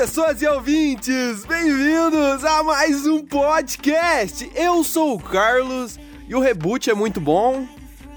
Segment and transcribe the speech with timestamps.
[0.00, 1.44] pessoas e ouvintes!
[1.44, 4.50] Bem-vindos a mais um podcast!
[4.54, 7.66] Eu sou o Carlos e o reboot é muito bom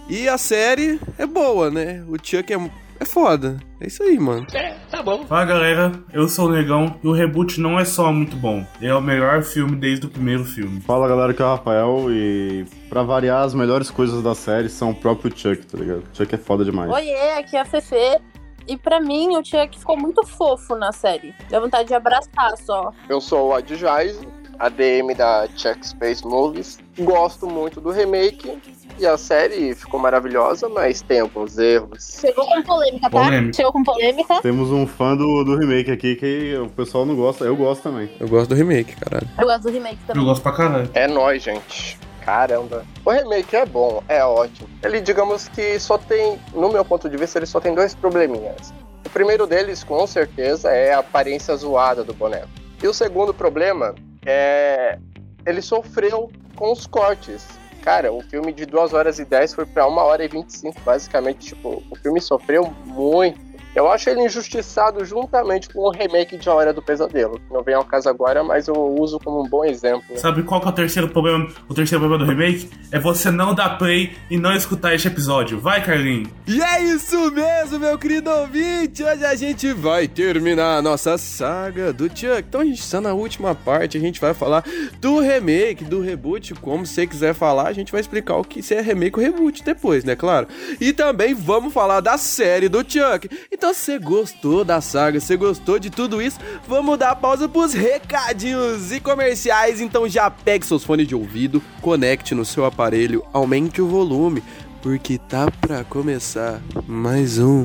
[0.08, 2.02] e a série é boa, né?
[2.08, 3.58] O Chuck é, é foda.
[3.82, 4.48] É isso aí, mano.
[4.54, 5.26] É, tá bom.
[5.26, 8.96] Fala galera, eu sou o Negão e o reboot não é só muito bom, é
[8.96, 10.80] o melhor filme desde o primeiro filme.
[10.80, 14.92] Fala galera, aqui é o Rafael e pra variar, as melhores coisas da série são
[14.92, 16.04] o próprio Chuck, tá ligado?
[16.14, 16.90] Chuck é foda demais.
[16.90, 18.22] Oiê, aqui é a Fefe.
[18.68, 21.34] E pra mim, o Chuck ficou muito fofo na série.
[21.50, 22.92] Deu vontade de abraçar só.
[23.10, 24.28] Eu sou o Adjaize,
[24.60, 26.80] ADM da Check Space Movies.
[27.00, 28.58] Gosto muito do remake
[29.00, 32.20] e a série ficou maravilhosa, mas tem alguns erros.
[32.22, 33.24] Chegou com polêmica, tá?
[33.24, 33.54] Polêmica.
[33.54, 34.42] Chegou com polêmica.
[34.42, 38.10] Temos um fã do, do remake aqui que o pessoal não gosta, eu gosto também.
[38.20, 39.28] Eu gosto do remake, caralho.
[39.38, 40.24] Eu gosto do remake Eu também.
[40.26, 40.90] gosto pra caralho.
[40.94, 41.98] É nóis, gente.
[42.24, 42.86] Caramba.
[43.04, 44.70] O remake é bom, é ótimo.
[44.82, 48.74] Ele, digamos que só tem, no meu ponto de vista, ele só tem dois probleminhas.
[49.06, 52.48] O primeiro deles, com certeza, é a aparência zoada do boneco.
[52.82, 53.94] E o segundo problema
[54.26, 54.98] é.
[55.46, 57.46] Ele sofreu com os cortes.
[57.82, 61.48] Cara, o filme de 2 horas e 10 foi pra 1 hora e 25, basicamente.
[61.48, 63.40] Tipo, o filme sofreu muito.
[63.76, 67.42] Eu acho ele injustiçado juntamente com o remake de A Hora do Pesadelo.
[67.50, 70.16] Não vem ao caso agora, mas eu uso como um bom exemplo.
[70.16, 71.48] Sabe qual que é o terceiro problema?
[71.68, 75.60] O terceiro problema do remake é você não dar play e não escutar este episódio.
[75.60, 76.30] Vai, Carlinhos.
[76.48, 79.04] E é isso mesmo, meu querido ouvinte!
[79.04, 82.46] Hoje a gente vai terminar a nossa saga do Chuck.
[82.48, 84.64] Então a gente está na última parte, a gente vai falar
[85.00, 86.54] do remake, do reboot.
[86.56, 89.64] Como você quiser falar, a gente vai explicar o que se é remake ou reboot
[89.64, 90.16] depois, né?
[90.16, 90.48] Claro.
[90.80, 93.28] E também vamos falar da série do Chuck.
[93.52, 97.48] Então, se você gostou da saga, se você gostou de tudo isso, vamos dar pausa
[97.48, 99.80] pros recadinhos e comerciais.
[99.80, 104.44] Então já pegue seus fones de ouvido, conecte no seu aparelho, aumente o volume
[104.82, 107.64] porque tá pra começar mais um.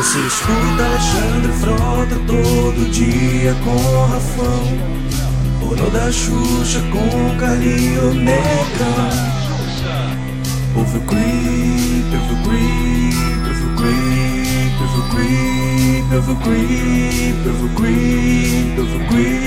[0.00, 4.64] Você escuta Alexandre Frota todo dia com Rafão.
[5.60, 9.10] Porão da Xuxa com Carlinho Negrão
[10.74, 17.46] Ouve o creep, ouve o creep, ouve o creep, ouve o creep, ouve o creep,
[17.46, 19.40] ouve o creep, ouve o creep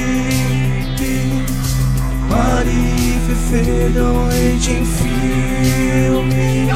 [2.33, 6.67] Mari Fefe dão leite em filme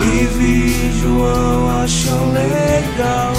[0.00, 3.32] E vi João acham legal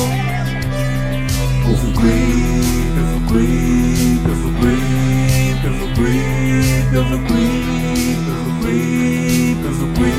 [1.69, 8.21] Ouve o creep, ouve o creep, ouve o creep, ouve o creep, ouve o creep,
[8.27, 10.11] ouve o creep, ouve o creep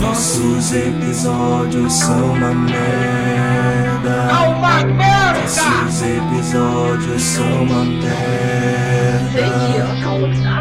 [0.00, 4.16] Nossos episódios são uma merda.
[4.48, 5.19] Uma merda!
[5.50, 9.10] Nossos episódios são uma merda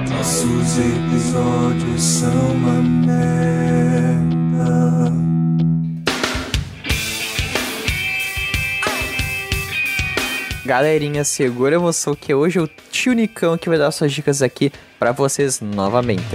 [0.09, 3.19] nossos episódios são uma merda.
[10.65, 14.41] Galerinha, segura a emoção que hoje é o tio Nicão que vai dar suas dicas
[14.41, 16.25] aqui pra vocês novamente.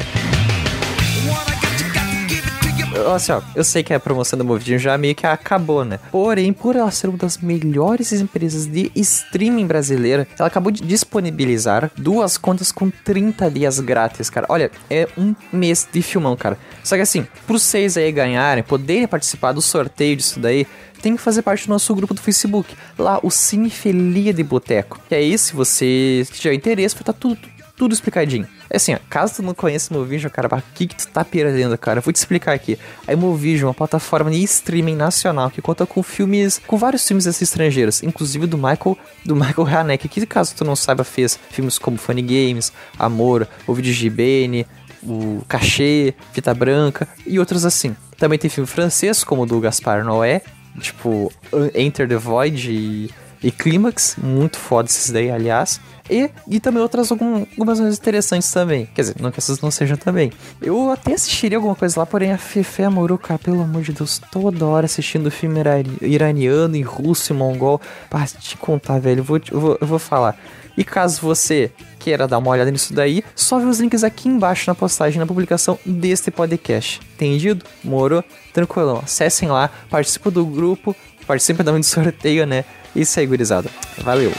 [3.14, 5.98] Assim, ó, eu sei que a promoção do Movidinho já meio que acabou, né?
[6.10, 11.90] Porém, por ela ser uma das melhores empresas de streaming brasileira, ela acabou de disponibilizar
[11.96, 14.46] duas contas com 30 dias grátis, cara.
[14.48, 16.56] Olha, é um mês de filmão, cara.
[16.82, 20.66] Só que assim, pros vocês aí ganharem, poderem participar do sorteio disso daí,
[21.02, 22.74] tem que fazer parte do nosso grupo do Facebook.
[22.98, 25.00] Lá, o Cinefilia de Boteco.
[25.10, 27.38] E aí, se você tiver interesse, vai estar tudo,
[27.76, 28.46] tudo explicadinho.
[28.70, 31.24] É assim, ó, caso tu não conheça o Movision, cara, o que que tu tá
[31.24, 32.00] perdendo, cara?
[32.00, 32.78] Vou te explicar aqui.
[33.06, 37.24] A Movision é uma plataforma de streaming nacional que conta com filmes, com vários filmes
[37.24, 41.78] desses estrangeiros, inclusive do Michael, do Michael Haneke, que caso tu não saiba, fez filmes
[41.78, 44.66] como Funny Games, Amor, O Vídeo de
[45.06, 47.94] o Cachê, Fita Branca e outros assim.
[48.16, 50.40] Também tem filme francês, como o do Gaspar Noé,
[50.80, 51.32] tipo
[51.74, 53.10] Enter the Void e,
[53.42, 55.80] e Clímax, muito foda esses daí, aliás.
[56.10, 58.86] E, e também outras algum, algumas coisas interessantes também.
[58.94, 60.30] Quer dizer, não que essas não sejam também.
[60.60, 64.66] Eu até assistiria alguma coisa lá, porém a Fefe amorou, pelo amor de Deus, toda
[64.66, 67.80] hora assistindo filme irani- iraniano e russo e mongol.
[68.10, 70.36] Pra te contar, velho, eu vou, eu vou, eu vou falar.
[70.76, 74.68] E caso você queira dar uma olhada nisso daí, só vê os links aqui embaixo
[74.68, 77.00] na postagem, na publicação deste podcast.
[77.14, 77.64] Entendido?
[77.82, 78.22] Morou?
[78.52, 79.00] Tranquilão.
[79.02, 80.94] Acessem lá, participem do grupo,
[81.26, 82.64] participem também do sorteio, né?
[82.94, 83.70] Isso aí, gurizada.
[83.98, 84.32] Valeu!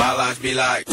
[0.00, 0.86] My life be like.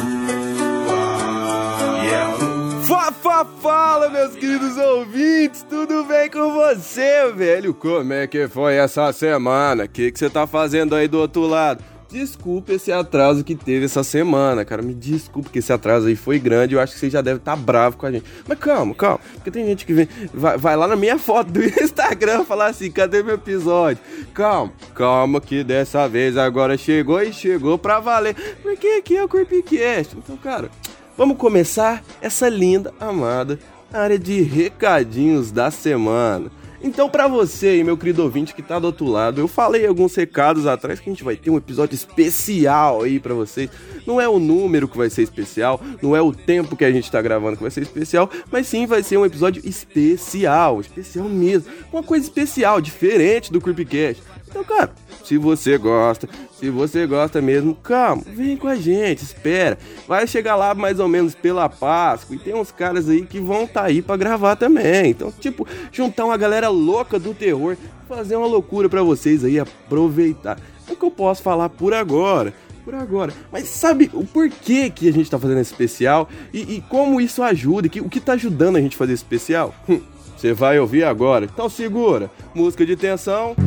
[2.86, 7.74] Fala Fa fala, meus queridos ouvintes, tudo bem com você, velho?
[7.74, 9.86] Como é que foi essa semana?
[9.86, 11.82] O que, que você tá fazendo aí do outro lado?
[12.10, 14.82] Desculpa esse atraso que teve essa semana, cara.
[14.82, 16.74] Me desculpe que esse atraso aí foi grande.
[16.74, 18.26] Eu acho que você já deve estar tá bravo com a gente.
[18.48, 19.20] Mas calma, calma.
[19.34, 22.90] Porque tem gente que vem, vai, vai lá na minha foto do Instagram falar assim:
[22.90, 24.02] cadê meu episódio?
[24.34, 28.36] Calma, calma, que dessa vez agora chegou e chegou pra valer.
[28.62, 30.16] Porque aqui é o Creepcast.
[30.18, 30.70] Então, cara,
[31.18, 33.60] vamos começar essa linda, amada
[33.92, 36.52] área de recadinhos da semana.
[36.82, 40.68] Então, para você meu querido ouvinte que tá do outro lado, eu falei alguns recados
[40.68, 43.70] atrás que a gente vai ter um episódio especial aí para vocês.
[44.06, 47.12] Não é o número que vai ser especial, não é o tempo que a gente
[47.12, 51.72] tá gravando que vai ser especial, mas sim vai ser um episódio especial, especial mesmo.
[51.92, 54.22] Uma coisa especial, diferente do Creepcast.
[54.58, 54.92] Então, cara,
[55.24, 56.28] se você gosta,
[56.60, 59.78] se você gosta mesmo, calma, vem com a gente, espera.
[60.08, 63.68] Vai chegar lá mais ou menos pela Páscoa e tem uns caras aí que vão
[63.68, 65.12] tá aí para gravar também.
[65.12, 67.78] Então, tipo, juntar uma galera louca do terror,
[68.08, 70.58] fazer uma loucura para vocês aí aproveitar.
[70.90, 73.34] É o que eu posso falar por agora por agora.
[73.52, 77.44] Mas sabe o porquê que a gente tá fazendo esse especial e, e como isso
[77.44, 77.90] ajuda?
[77.90, 79.76] Que, o que tá ajudando a gente fazer esse especial?
[79.90, 80.00] Hum,
[80.38, 81.44] você vai ouvir agora.
[81.44, 82.32] Então segura.
[82.56, 83.67] Música de tensão.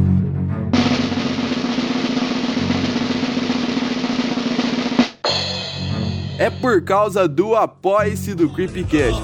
[6.41, 9.23] É por causa do apoia-se do Creepcast.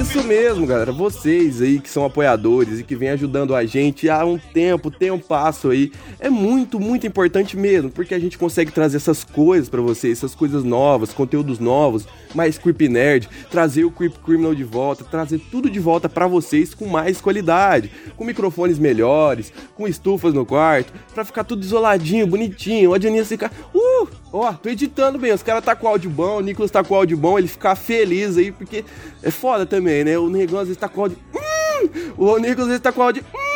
[0.00, 0.90] Isso mesmo, galera.
[0.90, 5.12] Vocês aí que são apoiadores e que vem ajudando a gente há um tempo, tem
[5.12, 5.92] um passo aí.
[6.18, 10.34] É muito, muito importante mesmo, porque a gente consegue trazer essas coisas para vocês, essas
[10.34, 15.70] coisas novas, conteúdos novos, mais Creep Nerd, trazer o Creep Criminal de volta, trazer tudo
[15.70, 21.24] de volta para vocês com mais qualidade, com microfones melhores, com estufas no quarto, para
[21.24, 22.90] ficar tudo isoladinho, bonitinho.
[22.90, 26.38] Ó, a Janice ficar, uh, ó, tô editando bem, os caras tá com áudio bom,
[26.38, 28.84] o Nicolas tá com áudio bom, ele ficar feliz aí, porque
[29.22, 30.18] é foda também, né?
[30.18, 31.18] O Negão às vezes tá com áudio.
[31.34, 31.88] Hum!
[32.16, 33.24] O Nicolas às vezes tá com áudio.
[33.34, 33.48] Hum!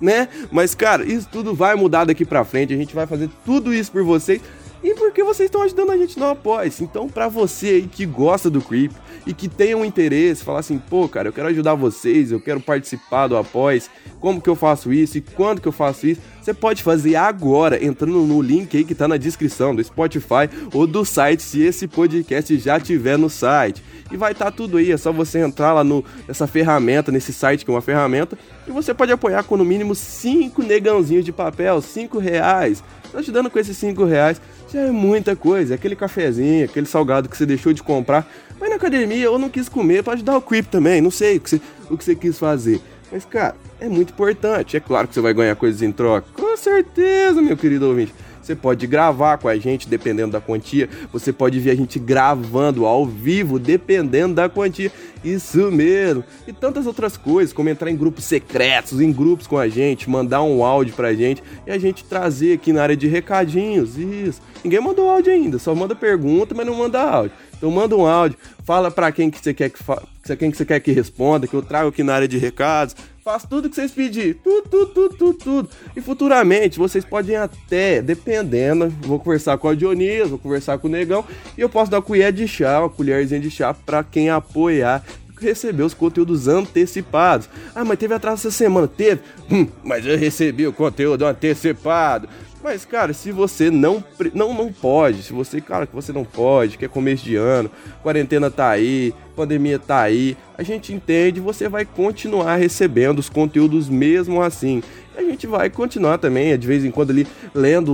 [0.00, 0.28] Né?
[0.50, 2.72] Mas, cara, isso tudo vai mudar daqui pra frente.
[2.72, 4.40] A gente vai fazer tudo isso por vocês.
[4.82, 8.48] E porque vocês estão ajudando a gente no apoia Então, para você aí que gosta
[8.48, 8.92] do Creep
[9.26, 12.60] e que tem um interesse, falar assim, pô, cara, eu quero ajudar vocês, eu quero
[12.60, 13.82] participar do apoia
[14.20, 17.84] como que eu faço isso e quando que eu faço isso, você pode fazer agora,
[17.84, 21.86] entrando no link aí que tá na descrição do Spotify ou do site, se esse
[21.86, 23.82] podcast já tiver no site.
[24.10, 27.34] E vai estar tá tudo aí, é só você entrar lá no, nessa ferramenta, nesse
[27.34, 31.32] site que é uma ferramenta, e você pode apoiar com no mínimo 5 negãozinhos de
[31.32, 32.82] papel, 5 reais.
[33.12, 34.40] Tô te dando com esses 5 reais,
[34.72, 35.74] já é muita coisa.
[35.74, 38.26] Aquele cafezinho, aquele salgado que você deixou de comprar,
[38.58, 41.40] vai na academia ou não quis comer, pode dar o creep também, não sei o
[41.40, 41.60] que você,
[41.90, 42.80] o que você quis fazer.
[43.10, 44.76] Mas, cara, é muito importante.
[44.76, 46.28] É claro que você vai ganhar coisas em troca.
[46.34, 48.14] Com certeza, meu querido ouvinte.
[48.48, 50.88] Você pode gravar com a gente, dependendo da quantia.
[51.12, 54.90] Você pode ver a gente gravando ao vivo, dependendo da quantia.
[55.22, 56.24] Isso mesmo.
[56.46, 60.42] E tantas outras coisas, como entrar em grupos secretos, em grupos com a gente, mandar
[60.42, 63.98] um áudio pra gente e a gente trazer aqui na área de recadinhos.
[63.98, 64.40] Isso.
[64.64, 67.32] Ninguém mandou áudio ainda, só manda pergunta, mas não manda áudio.
[67.58, 70.00] Então manda um áudio, fala para quem que você quer que fa...
[70.38, 72.96] quem que você quer que responda, que eu trago aqui na área de recados.
[73.22, 75.68] Faço tudo que vocês pedirem, tudo, tudo, tudo, tudo, tudo.
[75.94, 80.90] E futuramente vocês podem até, dependendo, vou conversar com a Dionísio, vou conversar com o
[80.90, 81.24] Negão
[81.56, 85.04] e eu posso dar uma colher de chá, uma colherzinha de chá para quem apoiar
[85.40, 87.48] receber os conteúdos antecipados.
[87.74, 88.88] Ah, mas teve atraso essa semana.
[88.88, 89.20] Teve?
[89.50, 92.28] Hum, mas eu recebi o conteúdo antecipado.
[92.62, 94.02] Mas, cara, se você não,
[94.34, 97.70] não não pode, se você, cara, que você não pode, que é começo de ano,
[98.02, 103.88] quarentena tá aí, pandemia tá aí, a gente entende, você vai continuar recebendo os conteúdos
[103.88, 104.82] mesmo assim.
[105.16, 107.92] A gente vai continuar também, de vez em quando ali, lendo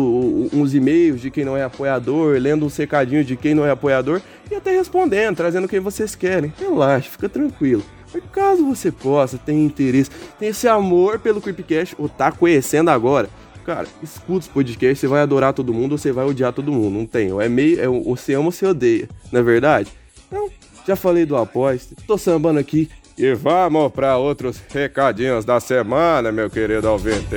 [0.53, 4.21] uns e-mails de quem não é apoiador, lendo uns recadinhos de quem não é apoiador
[4.51, 6.53] e até respondendo, trazendo quem vocês querem.
[6.59, 7.83] Relaxa, fica tranquilo.
[8.13, 13.29] Mas caso você possa, tenha interesse, tenha esse amor pelo Creepcast ou tá conhecendo agora,
[13.65, 16.99] Cara, escuta os podcasts, você vai adorar todo mundo ou você vai odiar todo mundo.
[16.99, 17.31] Não tem.
[17.41, 17.81] É meio.
[17.81, 19.09] É, ou você ama ou você odeia.
[19.33, 19.91] Não é verdade?
[20.27, 20.51] Então,
[20.87, 21.95] já falei do aposta.
[22.07, 22.91] Tô sambando aqui.
[23.17, 27.37] E vamos para outros recadinhos da semana, meu querido ouvinte.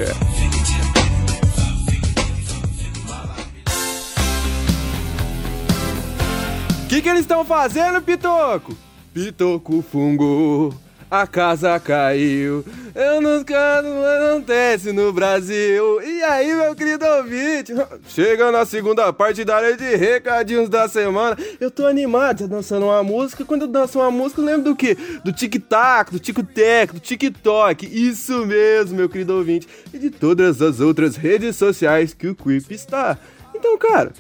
[6.84, 8.76] O que, que eles estão fazendo, Pitoco?
[9.14, 10.74] Pitoco fungo
[11.10, 12.64] a casa caiu.
[12.94, 16.02] Eu nunca não acontece no Brasil.
[16.02, 17.74] E aí, meu querido ouvinte?
[18.08, 21.38] Chega na segunda parte da área de recadinhos da semana.
[21.60, 23.46] Eu tô animado, já dançando uma música.
[23.46, 24.98] Quando eu danço uma música, eu lembro do quê?
[25.24, 27.86] Do tic-tac, do tic-tac, do TikTok.
[27.86, 29.68] Isso mesmo, meu querido ouvinte.
[29.94, 33.18] E de todas as outras redes sociais que o Creep está.
[33.56, 34.12] Então, cara,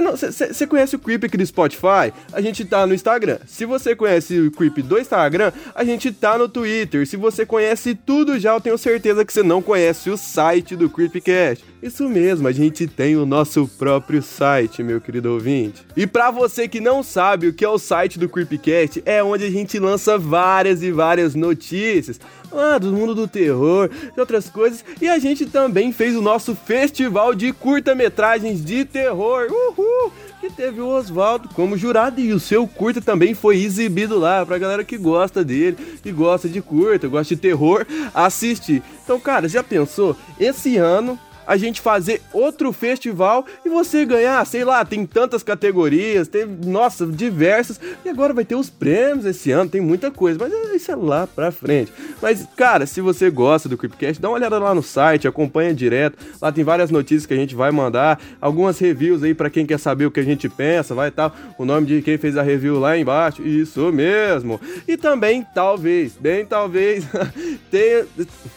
[0.00, 2.12] Você conhece o Creep aqui do Spotify?
[2.32, 3.38] A gente tá no Instagram.
[3.46, 7.06] Se você conhece o Creep do Instagram, a gente tá no Twitter.
[7.06, 10.88] Se você conhece tudo já, eu tenho certeza que você não conhece o site do
[10.88, 11.64] Creepcast.
[11.82, 15.84] Isso mesmo, a gente tem o nosso próprio site, meu querido ouvinte.
[15.94, 19.44] E para você que não sabe o que é o site do Creepcast, é onde
[19.44, 22.18] a gente lança várias e várias notícias
[22.54, 24.84] lá do mundo do terror, de outras coisas.
[25.00, 29.48] E a gente também fez o nosso festival de curta-metragens de terror.
[29.50, 30.12] Uhul!
[30.40, 34.58] Que teve o Oswaldo como jurado e o seu curta também foi exibido lá pra
[34.58, 38.82] galera que gosta dele, que gosta de curta, gosta de terror, assistir.
[39.02, 40.14] Então, cara, já pensou?
[40.38, 46.28] Esse ano a gente fazer outro festival e você ganhar, sei lá, tem tantas categorias,
[46.28, 50.52] tem, nossa, diversas, e agora vai ter os prêmios esse ano, tem muita coisa, mas
[50.74, 51.92] isso é lá pra frente.
[52.20, 56.18] Mas, cara, se você gosta do Creepcast, dá uma olhada lá no site, acompanha direto,
[56.40, 59.78] lá tem várias notícias que a gente vai mandar, algumas reviews aí para quem quer
[59.78, 62.42] saber o que a gente pensa, vai estar tá, o nome de quem fez a
[62.42, 64.60] review lá embaixo, isso mesmo.
[64.86, 67.04] E também, talvez, bem talvez,
[67.70, 68.06] tenha...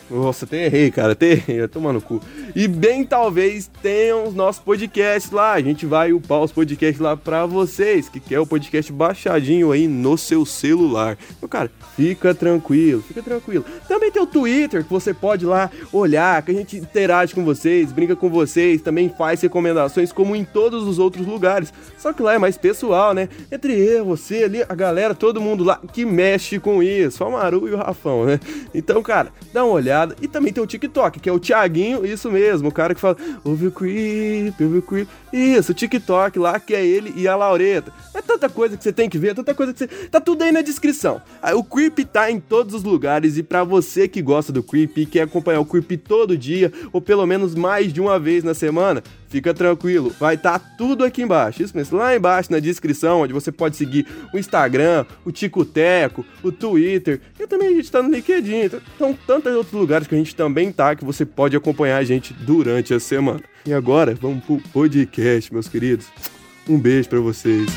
[0.10, 2.22] Nossa, tem errei, cara, tem errei, tomando cu.
[2.56, 5.53] E bem talvez tenham os nossos podcasts lá.
[5.53, 9.88] A gente vai upar os podcasts lá pra vocês, que quer o podcast baixadinho aí
[9.88, 11.17] no seu celular.
[11.36, 13.65] Então, cara, fica tranquilo, fica tranquilo.
[13.88, 17.91] Também tem o Twitter, que você pode lá olhar, que a gente interage com vocês,
[17.91, 21.74] brinca com vocês, também faz recomendações como em todos os outros lugares.
[21.98, 23.27] Só que lá é mais pessoal, né?
[23.51, 27.17] Entre eu, você ali, a galera, todo mundo lá que mexe com isso.
[27.17, 28.39] Só o Maru e o Rafão, né?
[28.74, 30.15] Então, cara, dá uma olhada.
[30.22, 33.17] E também tem o TikTok, que é o Thiaguinho, isso mesmo, o cara que fala,
[33.43, 35.07] ouve o creep, ouve o creep.
[35.31, 37.91] Isso, o TikTok lá, que é ele e a Laureta.
[38.13, 39.88] É tanta coisa que você tem que ver, tanta coisa que você.
[39.88, 41.21] Tá tudo aí na descrição.
[41.55, 45.05] O Creep tá em todos os lugares e para você que gosta do Creep e
[45.05, 49.03] quer acompanhar o Creep todo dia, ou pelo menos mais de uma vez na semana,
[49.27, 51.62] fica tranquilo, vai estar tá tudo aqui embaixo.
[51.62, 56.51] Isso mesmo, lá embaixo na descrição, onde você pode seguir o Instagram, o Ticoteco, o
[56.51, 58.65] Twitter, e também a gente tá no LinkedIn.
[58.65, 62.03] Então, são tantos outros lugares que a gente também tá que você pode acompanhar a
[62.03, 63.41] gente durante a semana.
[63.65, 66.07] E agora, vamos pro podcast, meus queridos.
[66.67, 67.67] Um beijo para vocês.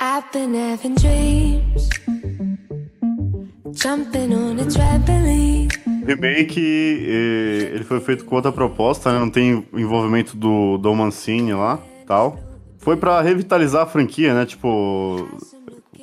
[0.00, 1.88] I've been having dreams
[3.78, 5.68] Jumping on a trampoline
[6.08, 9.18] remake, ele foi feito com outra proposta, né?
[9.18, 12.38] Não tem envolvimento do Dom Mancini lá, tal.
[12.78, 14.46] Foi para revitalizar a franquia, né?
[14.46, 15.28] Tipo,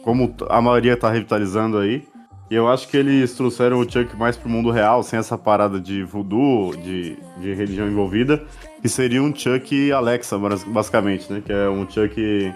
[0.03, 2.03] como a maioria tá revitalizando aí.
[2.49, 5.79] E eu acho que eles trouxeram o Chuck mais pro mundo real, sem essa parada
[5.79, 8.43] de voodoo, de, de religião envolvida,
[8.83, 11.41] que seria um Chuck Alexa, basicamente, né?
[11.43, 12.53] Que é um Chuck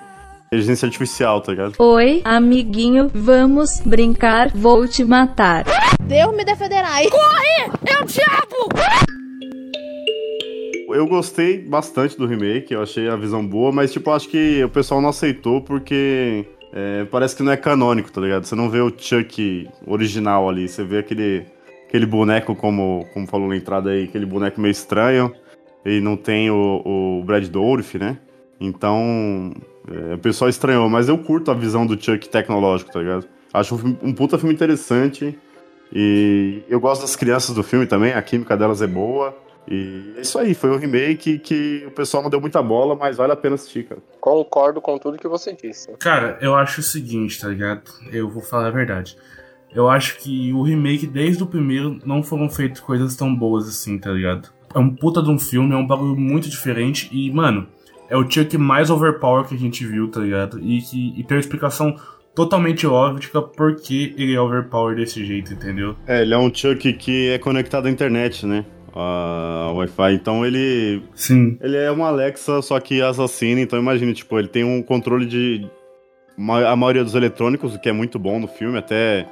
[0.51, 1.73] inteligência artificial, tá ligado?
[1.79, 5.63] Oi, amiguinho, vamos brincar, vou te matar.
[6.03, 6.89] Deus me defenderá.
[7.09, 7.71] Corre!
[7.85, 8.69] É o diabo!
[10.91, 14.69] Eu gostei bastante do remake, eu achei a visão boa, mas tipo, acho que o
[14.69, 18.45] pessoal não aceitou porque é, parece que não é canônico, tá ligado?
[18.45, 21.45] Você não vê o Chuck original ali, você vê aquele,
[21.87, 25.31] aquele boneco, como, como falou na entrada aí, aquele boneco meio estranho,
[25.85, 28.17] e não tem o, o Brad Dourif, né?
[28.59, 29.53] Então,
[29.87, 33.27] é, o pessoal estranhou, mas eu curto a visão do Chuck tecnológico, tá ligado?
[33.53, 35.37] Acho um, um puta filme interessante.
[35.91, 39.35] E eu gosto das crianças do filme também, a química delas é boa.
[39.67, 43.17] E é isso aí, foi um remake que o pessoal não deu muita bola, mas
[43.17, 44.01] vale a pena assistir, cara.
[44.19, 45.91] Concordo com tudo que você disse.
[45.99, 47.83] Cara, eu acho o seguinte, tá ligado?
[48.11, 49.15] Eu vou falar a verdade.
[49.71, 53.99] Eu acho que o remake, desde o primeiro, não foram feitas coisas tão boas assim,
[53.99, 54.49] tá ligado?
[54.73, 57.67] É um puta de um filme, é um bagulho muito diferente e, mano,
[58.09, 60.59] é o Chuck mais overpower que a gente viu, tá ligado?
[60.59, 61.95] E, que, e tem uma explicação
[62.35, 65.95] totalmente óbvia porque ele é overpower desse jeito, entendeu?
[66.07, 68.65] É, ele é um Chuck que é conectado à internet, né?
[68.93, 71.03] A Wi-Fi, então ele.
[71.13, 71.57] Sim.
[71.61, 75.67] Ele é uma Alexa, só que assassina, então imagine, tipo, ele tem um controle de.
[76.65, 79.27] A maioria dos eletrônicos, o que é muito bom no filme, até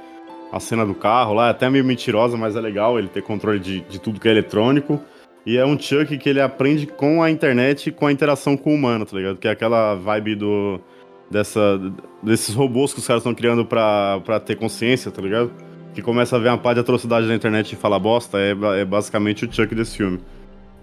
[0.51, 3.60] a cena do carro lá, é até meio mentirosa, mas é legal ele ter controle
[3.60, 5.01] de, de tudo que é eletrônico.
[5.46, 8.75] E é um Chuck que ele aprende com a internet com a interação com o
[8.75, 9.38] humano, tá ligado?
[9.38, 10.82] Que é aquela vibe do.
[11.29, 11.79] Dessa,
[12.24, 15.51] desses robôs que os caras estão criando pra, pra ter consciência, tá ligado?
[15.93, 18.86] Que começa a ver uma pá de atrocidade na internet e fala bosta, é, é
[18.86, 20.19] basicamente o Chuck desse filme.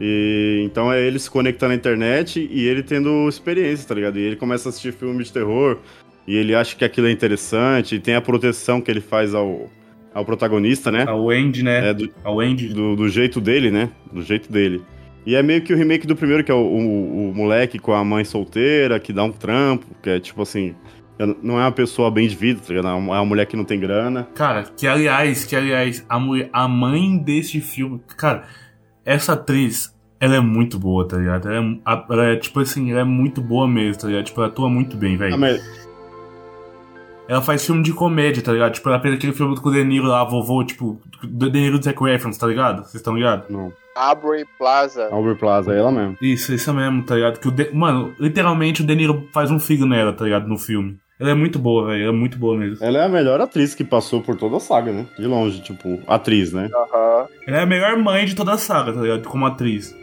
[0.00, 4.18] E então é ele se conectando na internet e ele tendo experiência, tá ligado?
[4.18, 5.78] E ele começa a assistir filmes de terror
[6.26, 9.70] e ele acha que aquilo é interessante, e tem a proteção que ele faz ao,
[10.12, 11.04] ao protagonista, né?
[11.06, 11.90] Ao Andy, né?
[11.90, 12.68] É, do, ao Andy.
[12.68, 13.90] Do, do, jeito dele, né?
[14.10, 14.82] Do jeito dele.
[15.26, 17.93] E é meio que o remake do primeiro, que é o, o, o, moleque com
[17.95, 20.75] a mãe solteira, que dá um trampo, que é tipo assim.
[21.43, 22.88] Não é uma pessoa bem de vida, tá ligado?
[22.88, 24.26] É uma mulher que não tem grana.
[24.35, 28.00] Cara, que aliás, que aliás, a, mulher, a mãe desse filme.
[28.16, 28.45] Cara,
[29.04, 31.49] essa atriz, Ela é muito boa, tá ligado?
[31.49, 34.25] Ela é, ela é, tipo assim, ela é muito boa mesmo, tá ligado?
[34.25, 35.35] Tipo, ela atua muito bem, velho.
[35.35, 35.85] Ah, mas-
[37.28, 38.73] Ela faz filme de comédia, tá ligado?
[38.75, 41.78] Tipo, ela fez aquele filme com o De Niro lá, vovô, tipo, do De Niro
[41.78, 42.78] do Zac Efron, tá ligado?
[42.83, 43.49] Vocês estão ligados?
[43.49, 43.73] Não.
[43.94, 45.08] Aubrey Plaza.
[45.12, 46.16] Albert Plaza, é ela mesmo.
[46.20, 47.38] Isso, isso mesmo, tá ligado?
[47.38, 50.48] Que o De- Mano, literalmente o De Niro faz um filho nela, tá ligado?
[50.48, 50.98] No filme.
[51.18, 52.02] Ela é muito boa, velho.
[52.02, 52.85] Ela é muito boa mesmo.
[52.85, 55.06] Ela é a melhor atriz que passou por toda a saga, né?
[55.16, 56.68] De longe, tipo, atriz, né?
[56.75, 57.26] Aham.
[57.47, 59.23] Ela é a melhor mãe de toda a saga, tá ligado?
[59.28, 59.94] Como atriz.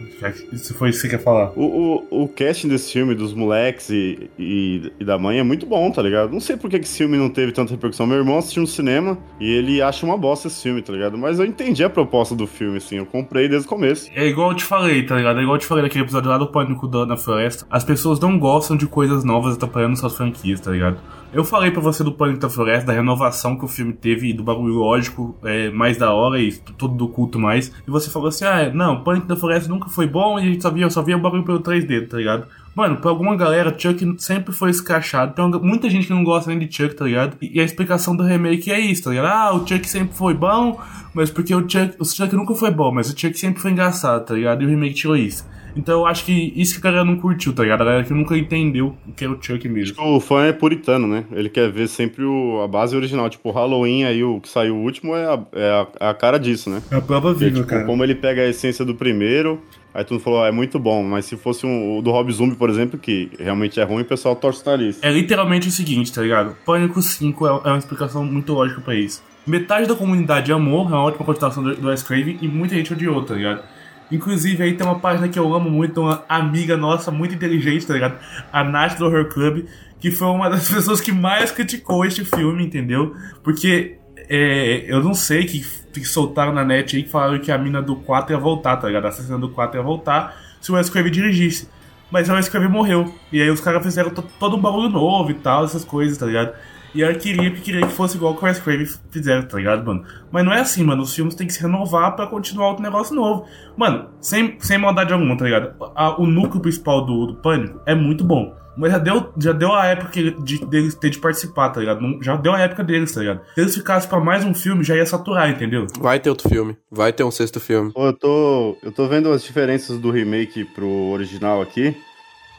[0.53, 1.51] Se foi isso que você quer falar.
[1.55, 5.65] O, o, o casting desse filme, dos moleques e, e, e da mãe, é muito
[5.65, 6.31] bom, tá ligado?
[6.31, 8.07] Não sei por que que esse filme não teve tanta repercussão.
[8.07, 11.17] Meu irmão assistiu no cinema e ele acha uma bosta esse filme, tá ligado?
[11.17, 12.97] Mas eu entendi a proposta do filme, assim.
[12.97, 14.09] Eu comprei desde o começo.
[14.15, 15.39] É igual eu te falei, tá ligado?
[15.39, 17.65] É igual eu te falei naquele episódio lá do Pânico da, na Floresta.
[17.69, 21.01] As pessoas não gostam de coisas novas atrapalhando suas franquias, tá ligado?
[21.33, 24.33] Eu falei pra você do Pânico da Floresta, da renovação que o filme teve e
[24.33, 27.71] do bagulho lógico é, mais da hora e tudo do culto mais.
[27.87, 30.61] E você falou assim: ah, não, Pânico da Floresta nunca foi bom e a gente
[30.61, 32.47] só via, só via o bagulho pelo 3D, tá ligado?
[32.75, 35.33] Mano, pra alguma galera, Chuck sempre foi escrachado.
[35.33, 37.37] Tem muita gente que não gosta nem de Chuck, tá ligado?
[37.41, 39.27] E a explicação do remake é isso, tá ligado?
[39.27, 40.81] Ah, o Chuck sempre foi bom,
[41.13, 44.25] mas porque o Chuck, o Chuck nunca foi bom, mas o Chuck sempre foi engraçado,
[44.25, 44.63] tá ligado?
[44.63, 45.45] E o remake tirou isso.
[45.75, 47.81] Então eu acho que isso que a galera não curtiu, tá ligado?
[47.81, 49.95] A galera que nunca entendeu o que era o Chuck mesmo.
[50.01, 51.25] O fã é puritano, né?
[51.31, 53.29] Ele quer ver sempre o, a base original.
[53.29, 56.37] Tipo, o Halloween aí, o que saiu o último, é a, é a, a cara
[56.37, 56.81] disso, né?
[56.91, 57.85] É a prova viva, tipo, cara.
[57.85, 59.61] como ele pega a essência do primeiro,
[59.93, 61.03] aí tu falou, ah, é muito bom.
[61.03, 64.05] Mas se fosse um, o do Rob Zombie, por exemplo, que realmente é ruim, o
[64.05, 64.99] pessoal torce o nariz.
[65.01, 66.55] É literalmente o seguinte, tá ligado?
[66.65, 69.23] Pânico 5 é é uma explicação muito lógica pra isso.
[69.45, 72.93] Metade da comunidade amou, é uma ótima continuação do, do Wes Craven, e muita gente
[72.93, 73.63] odiou, tá ligado?
[74.11, 77.93] Inclusive, aí tem uma página que eu amo muito, uma amiga nossa, muito inteligente, tá
[77.93, 78.15] ligado?
[78.51, 79.65] A Nath do Horror Club,
[79.99, 83.15] que foi uma das pessoas que mais criticou este filme, entendeu?
[83.43, 83.97] Porque
[84.29, 87.81] é, eu não sei que, que soltaram na net aí que falaram que a mina
[87.81, 89.05] do 4 ia voltar, tá ligado?
[89.05, 91.67] A assassina do 4 ia voltar se o Wes Craven dirigisse.
[92.11, 93.13] Mas o Wes Craven morreu.
[93.31, 96.25] E aí os caras fizeram to- todo um bagulho novo e tal, essas coisas, tá
[96.25, 96.53] ligado?
[96.93, 99.85] E ela queria, porque queria que fosse igual que o Wes Craven fizeram, tá ligado,
[99.85, 100.03] mano?
[100.31, 101.03] Mas não é assim, mano.
[101.03, 103.45] Os filmes têm que se renovar pra continuar outro negócio novo.
[103.77, 105.73] Mano, sem, sem maldade alguma, tá ligado?
[105.95, 108.53] A- o núcleo principal do, do Pânico é muito bom.
[108.77, 110.11] Mas já deu, já deu a época
[110.43, 111.99] de, deles ter de participar, tá ligado?
[112.01, 113.41] Não- Já deu a época deles, tá ligado?
[113.53, 115.87] Se eles ficassem pra mais um filme, já ia saturar, entendeu?
[115.99, 116.77] Vai ter outro filme.
[116.89, 117.91] Vai ter um sexto filme.
[117.91, 121.95] Pô, eu tô, eu tô vendo as diferenças do remake pro original aqui.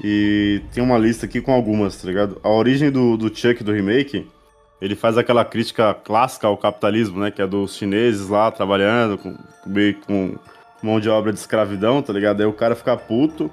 [0.02, 2.40] E tem uma lista aqui com algumas, tá ligado?
[2.42, 4.26] A origem do, do Chuck do remake,
[4.80, 7.30] ele faz aquela crítica clássica ao capitalismo, né?
[7.30, 10.34] Que é dos chineses lá trabalhando com, meio com
[10.82, 12.40] mão de obra de escravidão, tá ligado?
[12.40, 13.48] Aí o cara fica puto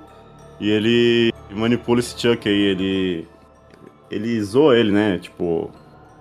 [0.60, 3.28] e ele manipula esse Chuck aí, ele.
[4.10, 5.20] Ele zoa ele, né?
[5.20, 5.70] Tipo,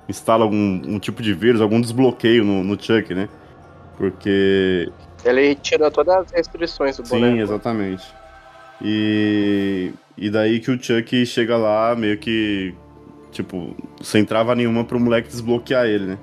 [0.06, 3.30] instala algum um tipo de vírus, algum desbloqueio no, no Chuck, né?
[3.96, 4.90] Porque
[5.24, 7.40] Ele tira todas as restrições do Sim, boneco.
[7.40, 8.04] exatamente.
[8.80, 12.74] E, e daí que o Chuck chega lá, meio que,
[13.30, 16.18] tipo, sem trava nenhuma pro moleque desbloquear ele, né?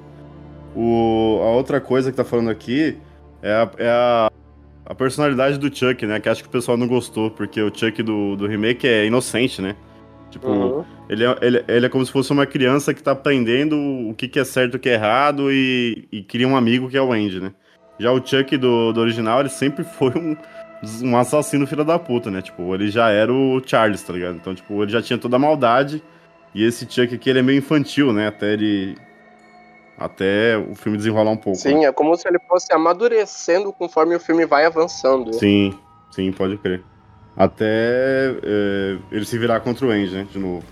[0.76, 2.98] O, a outra coisa que tá falando aqui
[3.42, 4.32] é a, é a,
[4.86, 6.20] a personalidade do Chuck, né?
[6.20, 9.62] Que acho que o pessoal não gostou, porque o Chuck do, do remake é inocente,
[9.62, 9.76] né?
[10.30, 10.86] Tipo, Uhum.
[11.08, 14.28] ele, é, ele, ele é como se fosse uma criança que tá aprendendo o que,
[14.28, 17.02] que é certo e o que é errado e, e cria um amigo que é
[17.02, 17.54] o Andy, né?
[17.98, 20.36] Já o Chuck do, do original, ele sempre foi um,
[21.02, 22.42] um assassino filho da puta, né?
[22.42, 24.36] Tipo, ele já era o Charles, tá ligado?
[24.36, 26.04] Então, tipo, ele já tinha toda a maldade.
[26.54, 28.28] E esse Chuck aqui, ele é meio infantil, né?
[28.28, 28.96] Até ele...
[29.98, 31.58] Até o filme desenrolar um pouco.
[31.58, 31.74] né?
[31.74, 35.34] Sim, é como se ele fosse amadurecendo conforme o filme vai avançando.
[35.34, 35.74] Sim,
[36.12, 36.84] sim, pode crer.
[37.36, 37.66] Até
[38.44, 40.28] é, ele se virar contra o Andy, né?
[40.30, 40.64] De novo.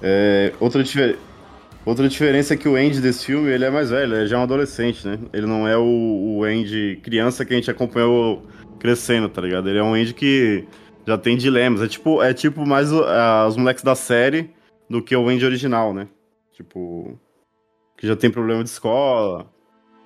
[0.00, 1.18] É, outra, difer-
[1.84, 4.40] outra diferença é que o Andy desse filme, ele é mais velho, ele já é
[4.40, 5.18] um adolescente, né?
[5.32, 8.46] Ele não é o, o Andy criança que a gente acompanhou
[8.78, 9.68] crescendo, tá ligado?
[9.68, 10.64] Ele é um Andy que
[11.06, 11.82] já tem dilemas.
[11.82, 14.50] É tipo, é tipo mais ah, os moleques da série
[14.88, 16.08] do que o Andy original, né?
[16.52, 17.18] Tipo,
[17.96, 19.46] que já tem problema de escola,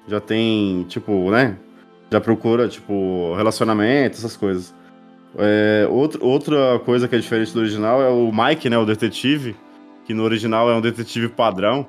[0.07, 1.59] já tem, tipo, né?
[2.11, 4.75] Já procura, tipo, relacionamento, essas coisas.
[5.39, 8.79] É, outro, outra coisa que é diferente do original é o Mike, né?
[8.79, 9.57] O detetive,
[10.07, 11.87] que no original é um detetive padrão.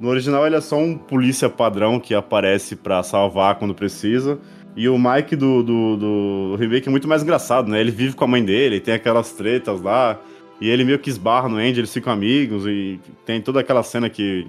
[0.00, 4.38] No original ele é só um polícia padrão que aparece pra salvar quando precisa.
[4.74, 7.80] E o Mike do, do, do remake é muito mais engraçado, né?
[7.80, 10.18] Ele vive com a mãe dele, tem aquelas tretas lá.
[10.60, 12.66] E ele meio que esbarra no Andy, eles ficam amigos.
[12.66, 14.46] E tem toda aquela cena que,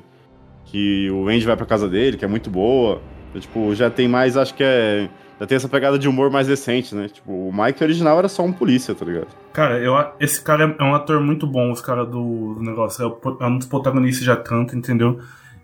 [0.66, 3.02] que o Andy vai pra casa dele, que é muito boa.
[3.36, 5.10] E, tipo, já tem mais, acho que é.
[5.44, 7.10] Já tem essa pegada de humor mais recente, né?
[7.10, 9.28] Tipo, o Mike original era só um polícia, tá ligado?
[9.52, 13.06] Cara, eu, esse cara é um ator muito bom, os caras do, do negócio.
[13.06, 15.20] É, é um dos protagonistas já tanto, entendeu?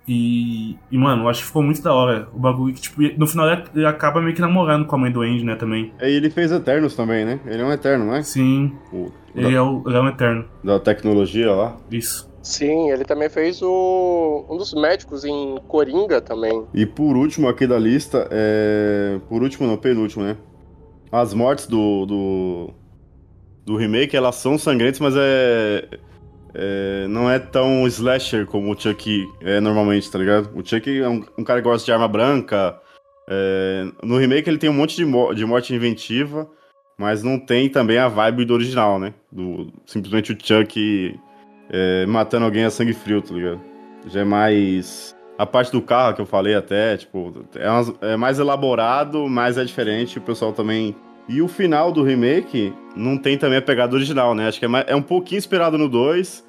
[0.05, 2.27] E, e, mano, eu acho que ficou muito da hora.
[2.33, 5.11] O bagulho que, tipo, no final ele, ele acaba meio que namorando com a mãe
[5.13, 5.93] do Andy, né, também.
[6.01, 7.39] E ele fez Eternos também, né?
[7.45, 8.21] Ele é um Eterno, não é?
[8.21, 10.45] Sim, O, ele da, é, o, ele é um eterno.
[10.61, 11.77] da tecnologia lá.
[11.89, 12.28] Isso.
[12.41, 16.65] Sim, ele também fez o um dos médicos em Coringa também.
[16.73, 19.19] E por último aqui da lista, é...
[19.27, 20.37] Por último não, penúltimo, né?
[21.11, 22.73] As mortes do, do,
[23.65, 25.87] do remake, elas são sangrentas, mas é...
[26.53, 30.49] é, Não é tão slasher como o Chuck é normalmente, tá ligado?
[30.57, 32.79] O Chuck é um, um cara que gosta de arma branca.
[33.29, 36.49] é, No remake ele tem um monte de, mo- de morte inventiva,
[36.97, 39.13] mas não tem também a vibe do original, né?
[39.31, 41.19] Do, simplesmente o Chuck
[41.69, 43.59] é, matando alguém a sangue frio, tá ligado?
[44.07, 45.15] Já é mais.
[45.37, 49.57] A parte do carro que eu falei até, tipo, é, umas- é mais elaborado, mas
[49.57, 50.95] é diferente, o pessoal também.
[51.29, 54.47] E o final do remake não tem também a pegada original, né?
[54.47, 56.43] Acho que é, mais- é um pouquinho inspirado no 2,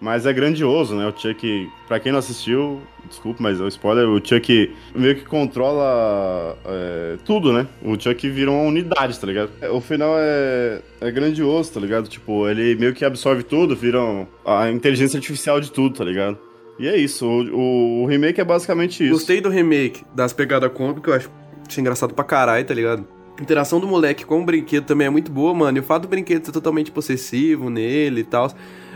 [0.00, 1.06] mas é grandioso, né?
[1.06, 5.24] O Chuck, pra quem não assistiu, desculpa, mas é um spoiler, o Chuck meio que
[5.24, 7.66] controla é, tudo, né?
[7.82, 9.50] O Chuck vira uma unidade, tá ligado?
[9.60, 12.08] É, O final é, é grandioso, tá ligado?
[12.08, 13.98] Tipo, ele meio que absorve tudo, vira
[14.44, 16.38] a inteligência artificial de tudo, tá ligado?
[16.78, 19.12] E é isso, o, o- remake é basicamente isso.
[19.14, 21.30] Gostei do remake das pegadas cômicas, que eu acho
[21.78, 23.06] engraçado pra caralho, tá ligado?
[23.40, 25.78] Interação do moleque com o brinquedo também é muito boa, mano.
[25.78, 28.50] E o fato do brinquedo ser totalmente possessivo nele e tal.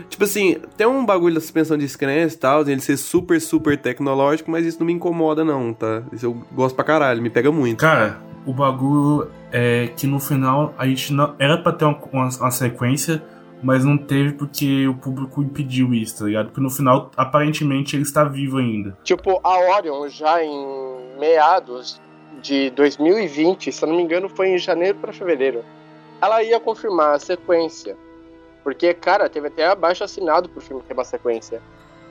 [0.09, 3.77] Tipo assim, tem um bagulho da suspensão de descrença e tal, ele ser super, super
[3.77, 6.03] tecnológico, mas isso não me incomoda, não, tá?
[6.11, 7.79] Isso eu gosto pra caralho, me pega muito.
[7.79, 11.33] Cara, o bagulho é que no final a gente não.
[11.39, 13.23] Era pra ter uma, uma, uma sequência,
[13.63, 16.47] mas não teve porque o público impediu isso, tá ligado?
[16.47, 18.97] Porque no final, aparentemente, ele está vivo ainda.
[19.03, 22.01] Tipo, a Orion já em meados
[22.41, 25.63] de 2020, se eu não me engano, foi em janeiro para fevereiro.
[26.21, 27.95] Ela ia confirmar a sequência.
[28.63, 31.61] Porque, cara, teve até abaixo assinado pro filme ter uma sequência.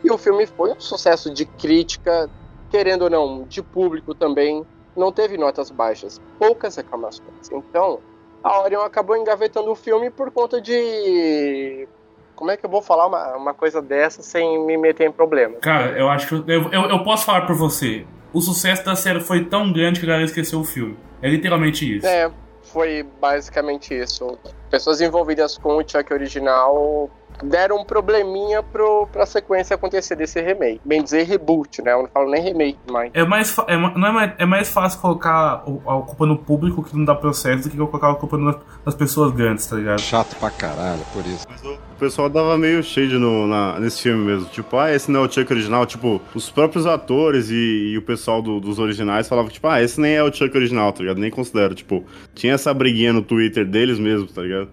[0.02, 2.28] E o filme foi um sucesso de crítica,
[2.70, 4.64] querendo ou não, de público também.
[4.96, 7.50] Não teve notas baixas, poucas reclamações.
[7.52, 8.00] Então,
[8.42, 11.86] a Orion acabou engavetando o filme por conta de.
[12.34, 15.56] Como é que eu vou falar uma, uma coisa dessa sem me meter em problema?
[15.56, 16.50] Cara, eu acho que.
[16.50, 18.06] Eu, eu, eu posso falar por você.
[18.32, 20.96] O sucesso da série foi tão grande que a galera esqueceu o filme.
[21.20, 22.06] É literalmente isso.
[22.06, 22.30] É,
[22.62, 24.38] foi basicamente isso.
[24.70, 27.10] Pessoas envolvidas com o Chuck original
[27.42, 30.80] deram um probleminha pro, pra sequência acontecer desse remake.
[30.84, 31.92] Bem dizer, reboot, né?
[31.92, 33.10] Eu não falo nem remake mais.
[33.14, 35.60] É mais, é, não é, mais, é mais fácil colocar a
[36.02, 39.32] culpa no público que não dá processo do que colocar a culpa nas, nas pessoas
[39.32, 40.00] grandes, tá ligado?
[40.00, 41.46] Chato pra caralho, por isso.
[41.48, 44.46] Mas o o pessoal dava meio shade no, na- nesse filme mesmo.
[44.48, 45.84] Tipo, ah, esse não é o Chuck original.
[45.84, 50.00] Tipo, os próprios atores e, e o pessoal do- dos originais falavam, tipo, ah, esse
[50.00, 51.18] nem é o Chuck original, tá ligado?
[51.18, 51.74] Nem considero.
[51.74, 52.02] Tipo,
[52.34, 54.68] tinha essa briguinha no Twitter deles mesmo, tá ligado?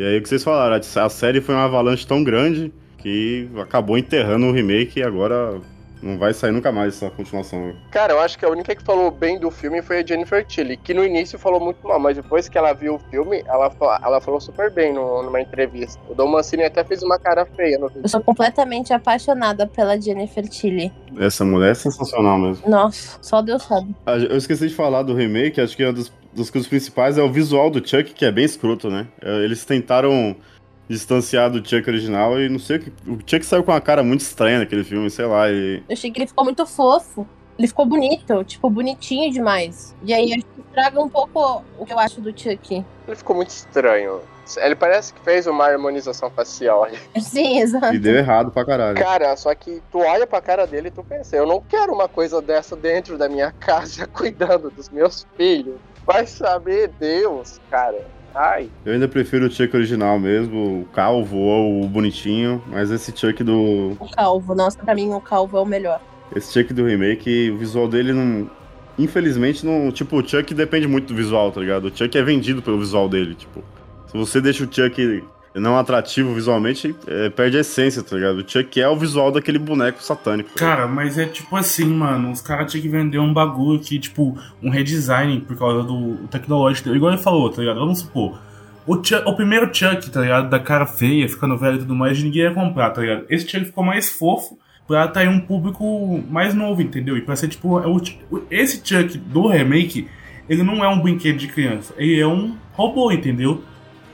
[0.00, 3.98] E aí o que vocês falaram, a série foi uma avalanche tão grande que acabou
[3.98, 5.60] enterrando o remake e agora
[6.02, 7.74] não vai sair nunca mais essa continuação.
[7.90, 10.78] Cara, eu acho que a única que falou bem do filme foi a Jennifer Tilly,
[10.78, 13.70] que no início falou muito mal, mas depois que ela viu o filme, ela,
[14.02, 16.00] ela falou super bem no- numa entrevista.
[16.08, 18.00] O Dom Mancini até fez uma cara feia no vídeo.
[18.02, 20.90] Eu sou completamente apaixonada pela Jennifer Tilly.
[21.18, 22.66] Essa mulher é sensacional mesmo.
[22.66, 23.94] Nossa, só Deus sabe.
[24.06, 27.22] Ah, Eu esqueci de falar do remake, acho que uma das, das coisas principais é
[27.22, 29.06] o visual do Chuck, que é bem escroto, né?
[29.20, 30.36] É, Eles tentaram
[30.88, 32.92] distanciar do Chuck original e não sei o que.
[33.06, 35.50] O Chuck saiu com uma cara muito estranha naquele filme, sei lá.
[35.50, 35.82] E...
[35.88, 37.26] Eu achei que ele ficou muito fofo.
[37.58, 39.94] Ele ficou bonito, tipo, bonitinho demais.
[40.02, 42.84] E aí acho que estraga um pouco o que eu acho do Chuck.
[43.06, 44.20] Ele ficou muito estranho.
[44.56, 46.98] Ele parece que fez uma harmonização facial ali.
[47.20, 47.94] Sim, exato.
[47.94, 48.96] e deu errado pra caralho.
[48.96, 52.08] Cara, só que tu olha pra cara dele e tu pensa, eu não quero uma
[52.08, 55.76] coisa dessa dentro da minha casa, cuidando dos meus filhos.
[56.06, 58.06] Vai saber Deus, cara.
[58.34, 58.70] Ai.
[58.84, 63.42] Eu ainda prefiro o Chuck original mesmo, o calvo ou o bonitinho, mas esse Chuck
[63.42, 63.96] do.
[63.98, 66.00] O calvo, nossa, pra mim o calvo é o melhor.
[66.34, 68.48] Esse Chuck do remake, o visual dele não.
[68.98, 69.90] Infelizmente, não.
[69.90, 71.86] Tipo, o Chuck depende muito do visual, tá ligado?
[71.86, 73.34] O Chuck é vendido pelo visual dele.
[73.34, 73.64] Tipo,
[74.06, 78.38] se você deixa o Chuck não atrativo visualmente, é, perde a essência, tá ligado?
[78.38, 80.50] O Chuck é o visual daquele boneco satânico.
[80.50, 80.56] tá?
[80.58, 82.30] Cara, mas é tipo assim, mano.
[82.30, 86.84] Os caras tinham que vender um bagulho que, tipo, um redesign por causa do tecnológico.
[86.88, 86.98] dele.
[86.98, 87.80] Igual ele falou, tá ligado?
[87.80, 88.38] Vamos supor.
[88.86, 90.48] O, Chuck- o primeiro Chuck, tá ligado?
[90.48, 93.24] Da cara feia, ficando velho e tudo mais, ninguém ia comprar, tá ligado?
[93.28, 97.16] Esse Chuck ficou mais fofo pra atrair um público mais novo, entendeu?
[97.16, 98.00] E pra ser, tipo, é o-
[98.50, 100.08] esse Chuck do remake,
[100.48, 101.92] ele não é um brinquedo de criança.
[101.96, 103.62] Ele é um robô, entendeu?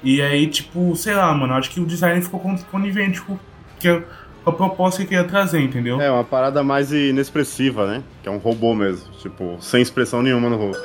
[0.02, 3.38] E aí, tipo, sei lá, mano, acho que o design ficou con- conivente com,
[3.80, 4.02] que é
[4.44, 6.00] com a proposta que queria trazer, entendeu?
[6.00, 8.02] É, uma parada mais inexpressiva, né?
[8.22, 9.10] Que é um robô mesmo.
[9.14, 10.82] Tipo, sem expressão nenhuma no rosto.